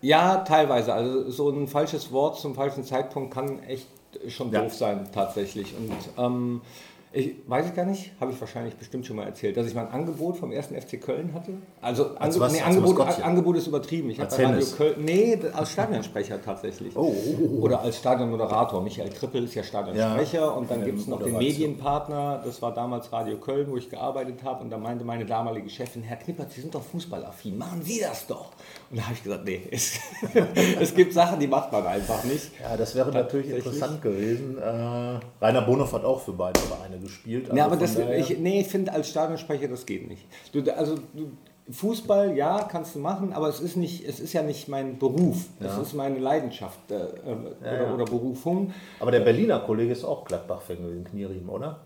Ja, 0.00 0.36
teilweise. 0.38 0.94
Also 0.94 1.28
so 1.30 1.50
ein 1.50 1.68
falsches 1.68 2.10
Wort 2.10 2.38
zum 2.40 2.54
falschen 2.54 2.82
Zeitpunkt 2.82 3.34
kann 3.34 3.62
echt 3.64 3.86
schon 4.28 4.50
Ja. 4.50 4.62
doof 4.62 4.72
sein, 4.74 5.10
tatsächlich. 5.12 5.74
Und 5.76 5.92
ähm, 6.24 6.62
Ich 7.16 7.36
weiß 7.46 7.66
ich 7.66 7.74
gar 7.76 7.84
nicht, 7.86 8.10
habe 8.20 8.32
ich 8.32 8.40
wahrscheinlich 8.40 8.74
bestimmt 8.74 9.06
schon 9.06 9.14
mal 9.16 9.24
erzählt, 9.24 9.56
dass 9.56 9.66
ich 9.68 9.74
mal 9.74 9.86
ein 9.86 9.92
Angebot 9.92 10.36
vom 10.36 10.50
ersten 10.50 10.74
FC 10.74 11.00
Köln 11.00 11.32
hatte. 11.32 11.52
Also 11.80 12.16
Als 12.16 12.34
Ange 12.34 12.40
was? 12.40 12.52
nee, 12.52 12.60
Als 12.60 12.76
Angebot? 12.76 13.22
Angebot 13.22 13.56
ist 13.56 13.66
übertrieben. 13.68 14.10
Ich 14.10 14.18
habe 14.18 14.32
Radio? 14.36 14.66
Köln, 14.76 14.94
nee, 15.04 15.38
als 15.52 15.70
Stadionsprecher 15.72 16.42
tatsächlich. 16.42 16.96
Oh. 16.96 17.14
Oder 17.60 17.80
als 17.82 17.98
Stadionmoderator. 17.98 18.82
Michael 18.82 19.10
Trippel 19.10 19.44
ist 19.44 19.54
ja 19.54 19.62
Stadionsprecher 19.62 20.56
und 20.56 20.68
dann 20.70 20.80
Ja, 20.80 20.86
gibt 20.86 20.98
es 21.00 21.06
noch 21.06 21.22
den. 21.22 21.38
Medienpartner, 21.38 22.42
das 22.44 22.60
war 22.62 22.74
damals 22.74 23.12
Radio 23.12 23.36
Köln, 23.36 23.66
wo 23.70 23.76
ich 23.76 23.88
gearbeitet 23.88 24.42
habe 24.42 24.64
und 24.64 24.70
da 24.70 24.78
meinte 24.78 25.04
meine 25.04 25.24
damalige 25.24 25.70
Chefin, 25.70 26.02
Herr 26.02 26.16
Knippert, 26.16 26.50
Sie 26.50 26.62
sind 26.62 26.74
doch 26.74 26.82
fußballaffin, 26.82 27.56
machen 27.56 27.80
Sie 27.82 28.00
das 28.00 28.26
doch. 28.26 28.50
Und 28.90 28.98
da 28.98 29.04
habe 29.04 29.14
ich 29.14 29.22
gesagt, 29.22 29.44
nee, 29.44 29.62
es, 29.70 29.98
es 30.80 30.94
gibt 30.94 31.12
Sachen, 31.12 31.38
die 31.38 31.46
macht 31.46 31.70
man 31.70 31.86
einfach 31.86 32.24
nicht. 32.24 32.50
Ja, 32.60 32.76
das 32.76 32.94
wäre 32.94 33.12
natürlich 33.12 33.50
interessant 33.50 34.02
gewesen. 34.02 34.58
Äh, 34.58 35.20
Rainer 35.44 35.62
Bonhoff 35.62 35.92
hat 35.92 36.04
auch 36.04 36.20
für 36.20 36.32
beide 36.32 36.58
Vereine 36.60 36.98
gespielt. 37.04 37.50
Ja, 37.54 37.66
aber 37.66 37.80
also 37.80 38.00
das, 38.00 38.30
ich, 38.30 38.38
nee, 38.38 38.60
ich 38.60 38.68
finde 38.68 38.92
als 38.92 39.08
Stadionsprecher, 39.08 39.68
das 39.68 39.86
geht 39.86 40.08
nicht. 40.08 40.26
Du, 40.52 40.62
also 40.76 40.96
du, 41.12 41.30
Fußball, 41.70 42.36
ja, 42.36 42.68
kannst 42.70 42.94
du 42.94 42.98
machen, 42.98 43.32
aber 43.32 43.48
es 43.48 43.60
ist, 43.60 43.76
nicht, 43.76 44.06
es 44.06 44.20
ist 44.20 44.34
ja 44.34 44.42
nicht 44.42 44.68
mein 44.68 44.98
Beruf. 44.98 45.46
Es 45.60 45.78
ist 45.78 45.94
meine 45.94 46.18
Leidenschaft 46.18 46.90
äh, 46.90 46.96
äh, 46.96 47.00
oder, 47.62 47.82
ja. 47.82 47.94
oder 47.94 48.04
Berufung. 48.04 48.74
aber 49.00 49.10
der 49.10 49.20
Berliner 49.20 49.60
Kollege 49.60 49.92
ist 49.92 50.04
auch 50.04 50.26
Gladbach-Fan 50.26 50.76
gewesen, 50.76 51.04
Knieriem, 51.04 51.48
oder? 51.48 51.80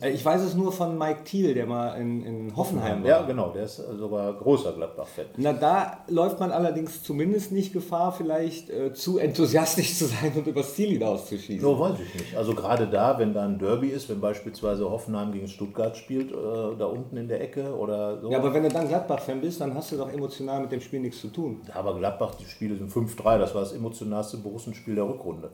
Äh, 0.00 0.10
Ich 0.10 0.24
weiß 0.24 0.42
es 0.42 0.54
nur 0.54 0.72
von 0.72 0.96
Mike 0.98 1.24
Thiel, 1.24 1.54
der 1.54 1.66
mal 1.66 1.94
in, 2.00 2.24
in 2.24 2.56
Hoffenheim 2.56 3.02
war. 3.02 3.08
Ja, 3.08 3.22
genau, 3.22 3.50
der 3.50 3.64
ist 3.64 3.76
sogar 3.76 4.32
großer 4.34 4.72
Gladbach-Fan. 4.72 5.26
Na, 5.36 5.52
da 5.52 6.04
läuft 6.08 6.40
man 6.40 6.50
allerdings 6.52 7.02
zumindest 7.02 7.52
nicht 7.52 7.72
Gefahr, 7.72 8.12
vielleicht 8.12 8.70
äh, 8.70 8.92
zu 8.92 9.18
enthusiastisch 9.18 9.96
zu 9.98 10.06
sein 10.06 10.32
und 10.36 10.46
übers 10.46 10.74
Ziel 10.74 10.90
hinauszuschießen. 10.90 11.60
So 11.60 11.78
weiß 11.78 11.94
ich 12.00 12.14
nicht. 12.20 12.36
Also 12.36 12.54
gerade 12.54 12.86
da, 12.86 13.18
wenn 13.18 13.32
da 13.34 13.44
ein 13.44 13.58
Derby 13.58 13.88
ist, 13.88 14.08
wenn 14.08 14.20
beispielsweise 14.20 14.88
Hoffenheim 14.90 15.32
gegen 15.32 15.48
Stuttgart 15.48 15.96
spielt, 15.96 16.30
äh, 16.32 16.34
da 16.78 16.86
unten 16.86 17.16
in 17.16 17.28
der 17.28 17.40
Ecke 17.40 17.74
oder 17.76 18.20
so. 18.20 18.30
Ja, 18.30 18.38
aber 18.38 18.52
wenn 18.54 18.62
du 18.62 18.68
dann 18.68 18.88
Gladbach-Fan 18.88 19.40
bist, 19.40 19.60
dann 19.60 19.74
hast 19.74 19.92
du 19.92 19.96
doch 19.96 20.12
emotional 20.12 20.60
mit 20.62 20.72
dem 20.72 20.80
Spiel 20.80 21.00
nichts 21.00 21.20
zu 21.20 21.28
tun. 21.28 21.60
Aber 21.74 21.96
Gladbach, 21.96 22.34
die 22.36 22.44
Spiele 22.46 22.76
sind 22.76 22.90
5-3, 22.90 23.38
das 23.38 23.54
war 23.54 23.62
das 23.62 23.72
emotionalste 23.72 24.36
Borussenspiel 24.38 24.94
der 24.94 25.08
Rückrunde. 25.08 25.50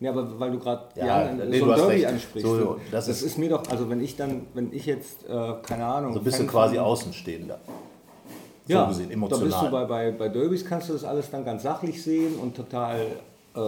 Ja, 0.00 0.10
aber 0.12 0.40
weil 0.40 0.50
du 0.50 0.58
gerade 0.58 0.82
Ja, 0.96 1.30
nee, 1.32 1.58
so 1.58 1.66
du 1.66 1.70
ein 1.72 1.76
Derby 1.78 1.92
recht. 1.94 2.06
ansprichst. 2.06 2.48
So, 2.48 2.56
du- 2.56 2.76
das 2.90 3.06
das, 3.06 3.16
ist- 3.18 3.22
ist, 3.22 3.38
mir 3.38 3.50
doch, 3.50 3.68
also 3.70 3.88
wenn 3.90 4.00
ich 4.02 4.16
dann, 4.16 4.46
wenn 4.54 4.72
ich 4.72 4.86
jetzt, 4.86 5.28
äh, 5.28 5.52
keine 5.62 5.84
Ahnung. 5.84 6.14
So 6.14 6.20
bisschen 6.20 6.46
Fan 6.46 6.48
quasi 6.48 6.76
von- 6.76 6.84
Außenstehender. 6.84 7.58
So 8.66 8.72
ja, 8.74 8.86
gesehen, 8.86 9.08
Da 9.08 9.14
emotional. 9.14 9.46
bist 9.46 9.62
du 9.62 9.70
bei, 9.70 9.84
bei, 9.84 10.10
bei 10.12 10.28
Derbys 10.28 10.64
kannst 10.64 10.88
du 10.88 10.94
das 10.94 11.04
alles 11.04 11.30
dann 11.30 11.44
ganz 11.44 11.62
sachlich 11.64 12.02
sehen 12.02 12.36
und 12.36 12.56
total 12.56 12.98
äh, 13.54 13.60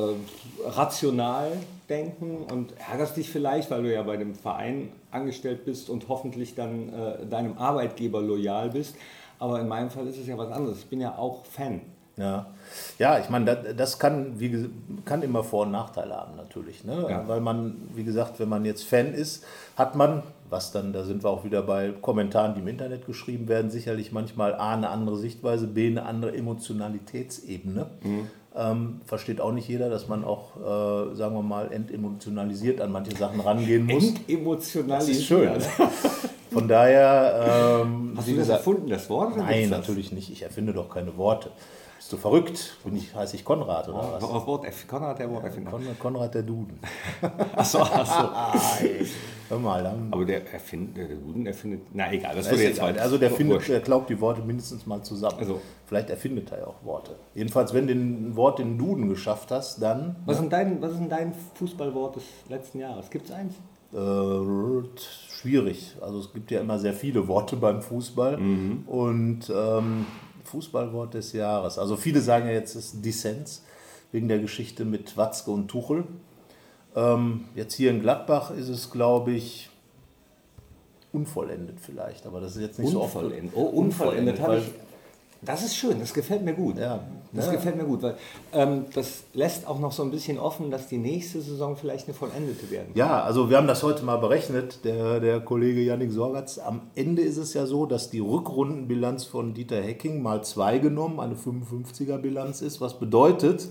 rational 0.68 1.52
denken 1.88 2.46
und 2.50 2.72
ärgerst 2.90 3.16
dich 3.16 3.28
vielleicht, 3.28 3.70
weil 3.70 3.82
du 3.82 3.92
ja 3.92 4.02
bei 4.02 4.16
dem 4.16 4.34
Verein 4.34 4.90
angestellt 5.10 5.64
bist 5.64 5.90
und 5.90 6.08
hoffentlich 6.08 6.54
dann 6.54 6.88
äh, 6.90 7.26
deinem 7.26 7.58
Arbeitgeber 7.58 8.20
loyal 8.22 8.70
bist. 8.70 8.94
Aber 9.38 9.60
in 9.60 9.66
meinem 9.68 9.90
Fall 9.90 10.06
ist 10.06 10.18
es 10.18 10.26
ja 10.26 10.38
was 10.38 10.50
anderes. 10.52 10.78
Ich 10.78 10.86
bin 10.86 11.00
ja 11.00 11.18
auch 11.18 11.44
Fan. 11.46 11.80
Ja, 12.16 12.46
ja 12.98 13.18
ich 13.18 13.30
meine, 13.30 13.46
das, 13.46 13.76
das 13.76 13.98
kann, 13.98 14.38
wie, 14.38 14.70
kann 15.04 15.22
immer 15.22 15.42
Vor- 15.44 15.64
und 15.64 15.72
Nachteile 15.72 16.14
haben 16.14 16.36
natürlich. 16.36 16.84
Ne? 16.84 17.06
Ja. 17.08 17.26
Weil 17.26 17.40
man, 17.40 17.76
wie 17.94 18.04
gesagt, 18.04 18.38
wenn 18.40 18.48
man 18.48 18.64
jetzt 18.64 18.84
Fan 18.84 19.14
ist, 19.14 19.44
hat 19.76 19.94
man, 19.94 20.22
was 20.50 20.72
dann, 20.72 20.92
da 20.92 21.04
sind 21.04 21.24
wir 21.24 21.30
auch 21.30 21.44
wieder 21.44 21.62
bei 21.62 21.92
Kommentaren, 22.00 22.54
die 22.54 22.60
im 22.60 22.68
Internet 22.68 23.06
geschrieben 23.06 23.48
werden, 23.48 23.70
sicherlich 23.70 24.12
manchmal 24.12 24.54
A, 24.54 24.74
eine 24.74 24.90
andere 24.90 25.16
Sichtweise, 25.16 25.66
B, 25.66 25.88
eine 25.88 26.04
andere 26.04 26.34
Emotionalitätsebene. 26.36 27.86
Mhm. 28.02 28.26
Ähm, 28.54 29.00
versteht 29.06 29.40
auch 29.40 29.52
nicht 29.52 29.66
jeder, 29.66 29.88
dass 29.88 30.08
man 30.08 30.24
auch, 30.24 30.56
äh, 30.58 31.14
sagen 31.14 31.34
wir 31.34 31.42
mal, 31.42 31.72
entemotionalisiert 31.72 32.82
an 32.82 32.92
manche 32.92 33.16
Sachen 33.16 33.40
rangehen 33.40 33.86
muss. 33.86 34.08
Entemotionalisiert. 34.08 35.00
Das 35.00 35.18
ist 35.18 35.24
schön. 35.24 35.52
Ne? 35.52 35.90
Von 36.52 36.68
daher, 36.68 37.80
ähm, 37.82 38.12
Hast 38.14 38.28
du 38.28 38.32
das 38.32 38.40
gesagt, 38.40 38.58
erfunden, 38.58 38.90
das 38.90 39.08
Wort? 39.08 39.38
Nein, 39.38 39.70
natürlich 39.70 40.12
nicht. 40.12 40.30
Ich 40.30 40.42
erfinde 40.42 40.74
doch 40.74 40.90
keine 40.90 41.16
Worte. 41.16 41.50
Bist 42.02 42.12
du 42.12 42.16
verrückt? 42.16 42.76
Bin 42.82 42.96
ich, 42.96 43.14
heiße 43.14 43.36
ich 43.36 43.44
Konrad 43.44 43.88
oder 43.88 44.14
was? 44.14 44.24
Auf 44.24 44.44
Wort 44.48 44.64
F. 44.64 44.88
Konrad 44.88 45.20
der 45.20 45.30
Wort 45.30 45.44
Erfinder. 45.44 45.70
Kon 45.70 45.86
Konrad 46.00 46.34
der 46.34 46.42
Duden. 46.42 46.80
Achso, 47.54 47.78
achso. 47.78 48.28
Hör 49.48 49.58
mal, 49.60 49.84
dann, 49.84 50.08
Aber 50.10 50.24
der 50.24 50.52
erfindet, 50.52 50.96
der 50.96 51.16
Duden 51.16 51.46
erfindet. 51.46 51.82
Na 51.92 52.12
egal, 52.12 52.34
das 52.34 52.46
ist 52.46 52.50
würde 52.50 52.64
jetzt 52.64 52.78
egal. 52.78 52.98
Also 52.98 53.18
der, 53.18 53.30
findet, 53.30 53.68
der 53.68 53.78
glaubt 53.78 54.10
die 54.10 54.20
Worte 54.20 54.42
mindestens 54.42 54.84
mal 54.84 55.00
zusammen. 55.02 55.36
Also. 55.38 55.60
Vielleicht 55.86 56.10
erfindet 56.10 56.50
er 56.50 56.58
ja 56.58 56.66
auch 56.66 56.84
Worte. 56.84 57.14
Jedenfalls, 57.36 57.72
wenn 57.72 57.86
du 57.86 57.92
ein 57.92 58.34
Wort 58.34 58.58
den 58.58 58.78
Duden 58.78 59.08
geschafft 59.08 59.52
hast, 59.52 59.80
dann 59.80 60.16
Was 60.26 60.38
ist, 60.38 60.42
denn 60.42 60.50
dein, 60.50 60.82
was 60.82 60.90
ist 60.90 60.98
denn 60.98 61.08
dein 61.08 61.32
Fußballwort 61.54 62.16
des 62.16 62.24
letzten 62.48 62.80
Jahres? 62.80 63.10
Gibt 63.10 63.26
es 63.26 63.32
eins? 63.32 63.54
äh, 63.92 64.82
schwierig. 65.30 65.96
Also 66.00 66.18
es 66.18 66.32
gibt 66.32 66.50
ja 66.50 66.60
immer 66.60 66.78
sehr 66.78 66.94
viele 66.94 67.28
Worte 67.28 67.56
beim 67.56 67.82
Fußball. 67.82 68.38
Mhm. 68.38 68.84
Und 68.86 69.52
ähm, 69.54 70.06
Fußballwort 70.52 71.14
des 71.14 71.32
Jahres. 71.32 71.78
Also 71.78 71.96
viele 71.96 72.20
sagen 72.20 72.46
ja 72.46 72.52
jetzt, 72.52 72.74
es 72.76 72.92
ist 72.92 73.04
Dissens 73.04 73.62
wegen 74.12 74.28
der 74.28 74.38
Geschichte 74.38 74.84
mit 74.84 75.16
Watzke 75.16 75.50
und 75.50 75.68
Tuchel. 75.68 76.04
Ähm, 76.94 77.46
jetzt 77.54 77.72
hier 77.72 77.90
in 77.90 78.00
Gladbach 78.02 78.50
ist 78.50 78.68
es, 78.68 78.90
glaube 78.90 79.32
ich, 79.32 79.70
unvollendet 81.10 81.80
vielleicht. 81.80 82.26
Aber 82.26 82.40
das 82.42 82.56
ist 82.56 82.60
jetzt 82.62 82.78
nicht 82.78 82.92
so 82.92 83.00
oft. 83.00 83.16
Unvollendet. 83.16 83.52
Oh, 83.56 83.62
unvollendet 83.62 84.40
habe 84.40 84.52
weil- 84.52 84.58
ich. 84.58 84.70
Das 85.44 85.64
ist 85.64 85.74
schön, 85.76 85.98
das 85.98 86.14
gefällt 86.14 86.44
mir 86.44 86.54
gut. 86.54 86.78
Ja. 86.78 87.00
Das 87.32 87.46
Ja. 87.46 87.52
gefällt 87.52 87.76
mir 87.76 87.84
gut, 87.84 88.02
weil 88.02 88.14
ähm, 88.52 88.84
das 88.94 89.24
lässt 89.32 89.66
auch 89.66 89.78
noch 89.80 89.90
so 89.90 90.02
ein 90.02 90.10
bisschen 90.10 90.38
offen, 90.38 90.70
dass 90.70 90.86
die 90.88 90.98
nächste 90.98 91.40
Saison 91.40 91.76
vielleicht 91.76 92.06
eine 92.06 92.14
vollendete 92.14 92.70
werden 92.70 92.88
kann. 92.88 92.96
Ja, 92.96 93.22
also 93.22 93.48
wir 93.48 93.56
haben 93.56 93.66
das 93.66 93.82
heute 93.82 94.04
mal 94.04 94.16
berechnet, 94.18 94.84
der, 94.84 95.18
der 95.18 95.40
Kollege 95.40 95.80
Yannick 95.80 96.12
Sorgatz. 96.12 96.58
Am 96.58 96.82
Ende 96.94 97.22
ist 97.22 97.38
es 97.38 97.54
ja 97.54 97.64
so, 97.66 97.86
dass 97.86 98.10
die 98.10 98.20
Rückrundenbilanz 98.20 99.24
von 99.24 99.54
Dieter 99.54 99.80
Hecking 99.80 100.22
mal 100.22 100.44
2 100.44 100.78
genommen, 100.78 101.18
eine 101.20 101.34
55er 101.34 102.18
Bilanz 102.18 102.60
ist, 102.60 102.80
was 102.80 102.98
bedeutet, 102.98 103.68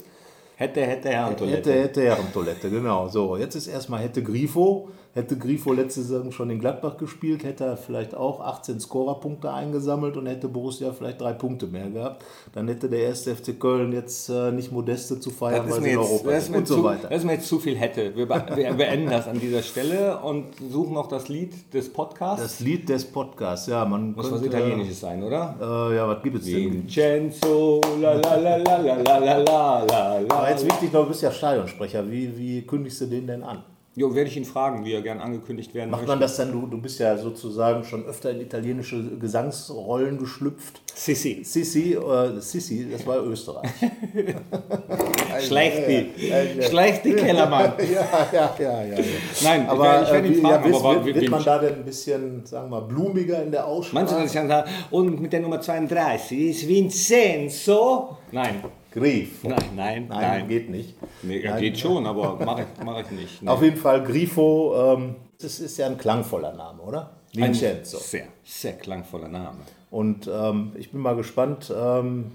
Hätte, 0.55 0.81
hätte, 0.81 1.09
Herrentoilette. 1.09 1.71
hätte, 1.71 1.83
hätte 1.83 2.01
Herrentoilette, 2.03 2.69
genau. 2.69 3.07
So, 3.07 3.35
jetzt 3.35 3.55
ist 3.55 3.65
erstmal 3.67 4.01
hätte 4.01 4.21
Grifo. 4.21 4.89
Hätte 5.13 5.37
Grifo 5.37 5.73
letzte 5.73 6.03
Saison 6.03 6.31
schon 6.31 6.49
in 6.49 6.59
Gladbach 6.59 6.95
gespielt, 6.95 7.43
hätte 7.43 7.65
er 7.65 7.75
vielleicht 7.75 8.15
auch 8.15 8.39
18 8.39 8.79
Scorerpunkte 8.79 9.51
eingesammelt 9.51 10.15
und 10.15 10.25
hätte 10.25 10.47
Borussia 10.47 10.93
vielleicht 10.93 11.19
drei 11.19 11.33
Punkte 11.33 11.67
mehr 11.67 11.89
gehabt. 11.89 12.23
Dann 12.53 12.69
hätte 12.69 12.87
der 12.87 13.01
erste 13.01 13.35
FC 13.35 13.59
Köln 13.59 13.91
jetzt 13.91 14.29
äh, 14.29 14.53
nicht 14.53 14.71
Modeste 14.71 15.19
zu 15.19 15.29
feiern, 15.29 15.69
weil 15.69 15.81
sie 15.81 15.89
in 15.89 15.99
jetzt, 15.99 16.09
Europa 16.09 16.31
ist 16.31 16.55
und 16.55 16.65
so 16.65 16.75
zu, 16.77 16.83
weiter. 16.85 17.09
das 17.09 17.17
ist 17.17 17.25
mir 17.25 17.33
jetzt 17.33 17.47
zu 17.49 17.59
viel 17.59 17.75
hätte. 17.75 18.15
Wir, 18.15 18.29
wir 18.29 18.73
beenden 18.73 19.09
das 19.09 19.27
an 19.27 19.37
dieser 19.37 19.61
Stelle 19.61 20.17
und 20.19 20.45
suchen 20.71 20.93
noch 20.93 21.09
das 21.09 21.27
Lied 21.27 21.73
des 21.73 21.91
Podcasts. 21.91 22.43
Das 22.43 22.59
Lied 22.61 22.87
des 22.87 23.03
Podcasts, 23.03 23.67
ja, 23.67 23.83
man 23.83 24.13
Muss 24.13 24.31
was 24.31 24.39
könnte, 24.39 24.57
Italienisches 24.57 25.01
sein, 25.01 25.21
oder? 25.23 25.89
Äh, 25.91 25.95
ja, 25.97 26.07
was 26.07 26.23
gibt 26.23 26.37
es 26.37 26.45
denn? 26.45 26.73
Vincenzo, 26.73 27.81
la 27.99 28.13
la 28.13 28.35
la 28.37 28.55
la 28.55 28.77
la 28.77 28.95
la 28.95 29.17
la 29.17 29.37
la 29.37 29.83
la 30.19 30.35
Aber 30.37 30.49
jetzt 30.49 30.65
wichtig 30.65 30.93
noch, 30.93 31.01
du 31.01 31.09
bist 31.09 31.21
ja 31.21 31.31
Stadionsprecher. 31.31 32.09
Wie, 32.09 32.37
wie 32.37 32.61
kündigst 32.61 33.01
du 33.01 33.07
den 33.07 33.27
denn 33.27 33.43
an? 33.43 33.61
Jo, 33.93 34.15
werde 34.15 34.29
ich 34.29 34.37
ihn 34.37 34.45
fragen, 34.45 34.85
wie 34.85 34.93
er 34.93 35.01
gern 35.01 35.19
angekündigt 35.19 35.73
werden 35.73 35.89
Macht 35.89 36.01
möchte. 36.03 36.11
man 36.13 36.19
das 36.21 36.37
dann, 36.37 36.53
du, 36.53 36.65
du 36.65 36.81
bist 36.81 36.97
ja 37.01 37.17
sozusagen 37.17 37.83
schon 37.83 38.05
öfter 38.05 38.31
in 38.31 38.39
italienische 38.39 39.17
Gesangsrollen 39.19 40.17
geschlüpft. 40.17 40.81
Sissi. 40.95 41.41
Sissi, 41.43 41.95
äh, 41.95 42.39
Sissi, 42.39 42.87
das 42.89 43.05
war 43.05 43.21
Österreich. 43.21 43.69
Schlecht 45.45 45.89
Ja, 45.89 46.37
ja, 46.37 46.43
die. 46.45 46.63
Schlecht 46.63 47.03
die 47.03 47.13
Kellermann. 47.13 47.73
ja, 47.93 48.07
ja, 48.31 48.55
ja, 48.57 48.83
ja. 48.83 48.97
ja. 48.97 49.03
Nein, 49.43 49.67
Aber 49.67 50.03
ich 50.03 50.11
werde 50.11 50.27
äh, 50.27 50.31
ihn 50.31 50.37
wie, 50.37 50.41
fragen. 50.41 50.71
ja, 50.71 50.79
aber 50.79 51.05
wird, 51.05 51.15
wird 51.17 51.29
man 51.29 51.43
da 51.43 51.59
denn 51.59 51.73
ein 51.75 51.83
bisschen, 51.85 52.45
sagen 52.45 52.69
wir 52.71 52.79
mal, 52.79 52.87
blumiger 52.87 53.43
in 53.43 53.51
der 53.51 53.67
Aussprache? 53.67 53.95
Meinst 53.95 54.13
du, 54.13 54.17
dass 54.17 54.27
ich 54.27 54.33
dann 54.33 54.47
sage, 54.47 54.69
und 54.91 55.19
mit 55.19 55.33
der 55.33 55.41
Nummer 55.41 55.59
32 55.59 56.39
ist 56.39 56.65
Vincenzo? 56.67 58.17
Nein. 58.31 58.63
Grief. 58.91 59.43
Nein, 59.43 59.57
nein, 59.75 60.05
Nein, 60.09 60.19
nein. 60.21 60.47
geht 60.47 60.69
nicht. 60.69 60.95
Nee, 61.23 61.41
Nein. 61.45 61.61
geht 61.61 61.79
schon, 61.79 62.05
aber 62.05 62.35
mache 62.45 62.63
ich, 62.63 62.83
mach 62.85 62.99
ich 62.99 63.09
nicht. 63.11 63.41
Nee. 63.41 63.49
Auf 63.49 63.61
jeden 63.63 63.77
Fall 63.77 64.03
Grifo, 64.03 64.75
ähm, 64.97 65.15
das 65.41 65.59
ist 65.59 65.77
ja 65.77 65.87
ein 65.87 65.97
klangvoller 65.97 66.53
Name, 66.53 66.81
oder? 66.81 67.11
Ein 67.35 67.43
Vincenzo. 67.43 67.97
Sehr, 67.97 68.25
sehr 68.43 68.73
klangvoller 68.73 69.29
Name. 69.29 69.59
Und 69.89 70.29
ähm, 70.33 70.73
ich 70.77 70.91
bin 70.91 70.99
mal 71.01 71.15
gespannt, 71.15 71.73
ähm, 71.75 72.31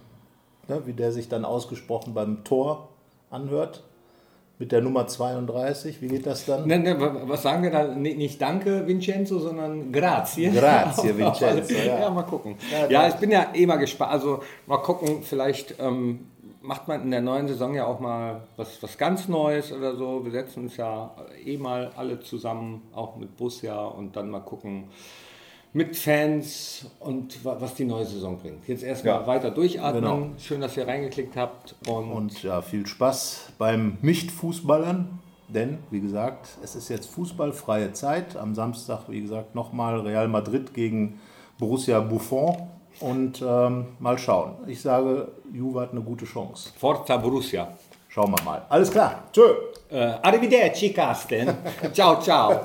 ne, 0.69 0.81
wie 0.87 0.95
der 0.95 1.13
sich 1.13 1.29
dann 1.29 1.45
ausgesprochen 1.45 2.15
beim 2.15 2.43
Tor 2.45 2.89
anhört. 3.31 3.83
Mit 4.59 4.73
der 4.73 4.81
Nummer 4.81 5.07
32, 5.07 6.01
wie 6.01 6.09
geht 6.09 6.25
das 6.25 6.47
dann? 6.47 6.67
Ne, 6.67 6.79
ne, 6.79 6.99
wa- 6.99 7.15
was 7.27 7.43
sagen 7.43 7.63
wir 7.63 7.71
da? 7.71 7.89
Nicht 7.95 8.41
danke, 8.41 8.87
Vincenzo, 8.87 9.39
sondern 9.39 9.93
grazie. 9.93 10.51
Grazie, 10.51 11.15
Vincenzo, 11.19 11.75
ja. 11.75 12.01
ja. 12.01 12.11
mal 12.11 12.23
gucken. 12.23 12.57
Ja, 12.73 12.89
Ja, 12.89 13.09
ich 13.09 13.17
bin 13.17 13.31
ja 13.31 13.49
eh 13.53 13.67
mal 13.67 13.77
gespannt. 13.77 14.13
Also 14.13 14.41
mal 14.67 14.79
gucken, 14.79 15.23
vielleicht 15.23 15.75
ähm, 15.79 16.21
macht 16.67 16.89
man 16.89 17.03
in 17.03 17.11
der 17.11 17.21
neuen 17.23 17.49
Saison 17.49 17.75
ja 17.75 17.87
auch 17.87 18.01
mal 18.01 18.43
was, 18.57 18.83
was 18.83 18.99
ganz 18.99 19.29
Neues 19.29 19.73
oder 19.73 19.97
so. 19.97 20.25
Wir 20.25 20.33
setzen 20.33 20.65
uns 20.65 20.77
ja 20.77 21.11
eh 21.45 21.57
mal 21.57 21.91
alle 21.97 22.21
zusammen, 22.21 22.83
auch 22.95 23.17
mit 23.17 23.37
Busja 23.37 23.85
und 23.85 24.17
dann 24.17 24.31
mal 24.31 24.41
gucken 24.41 24.85
mit 25.73 25.95
Fans 25.97 26.87
und 27.01 27.45
wa- 27.45 27.57
was 27.61 27.75
die 27.75 27.85
neue 27.85 28.07
Saison 28.07 28.39
bringt. 28.39 28.67
Jetzt 28.67 28.83
erstmal 28.83 29.21
Ja. 29.21 29.27
weiter 29.27 29.51
durchatmen. 29.51 30.03
Genau. 30.03 30.27
Schön, 30.39 30.61
dass 30.61 30.77
ihr 30.77 30.87
reingeklickt 30.89 31.37
habt. 31.37 31.75
Und, 31.87 32.11
Und 32.13 32.43
ja, 32.43 32.63
viel 32.63 32.87
Spaß 32.87 33.53
beim 33.59 33.99
Nicht-Fußballern. 34.03 35.19
Denn, 35.49 35.79
wie 35.91 36.01
gesagt, 36.01 36.49
es 36.65 36.75
ist 36.75 36.89
jetzt 36.89 37.07
fußballfreie 37.11 37.93
Zeit. 37.93 38.37
Am 38.37 38.55
Samstag, 38.57 39.03
wie 39.09 39.21
gesagt, 39.21 39.55
nochmal 39.55 40.01
Real 40.01 40.27
Madrid 40.27 40.75
gegen 40.75 41.21
Borussia 41.59 42.01
Buffon. 42.01 42.57
Und 43.01 43.43
ähm, 43.43 43.87
mal 43.99 44.19
schauen. 44.19 44.55
Ich 44.67 44.81
sage, 44.81 45.29
Juve 45.53 45.81
hat 45.81 45.93
eine 45.93 46.01
gute 46.01 46.25
Chance. 46.25 46.71
Forza 46.79 47.17
Borussia. 47.17 47.69
Schauen 48.09 48.31
wir 48.31 48.43
mal. 48.45 48.63
Alles 48.69 48.91
klar. 48.91 49.25
Tschö. 49.33 49.43
Äh, 49.91 50.15
arrivederci, 50.23 50.93
Carsten. 50.93 51.55
ciao, 51.93 52.21
ciao. 52.21 52.63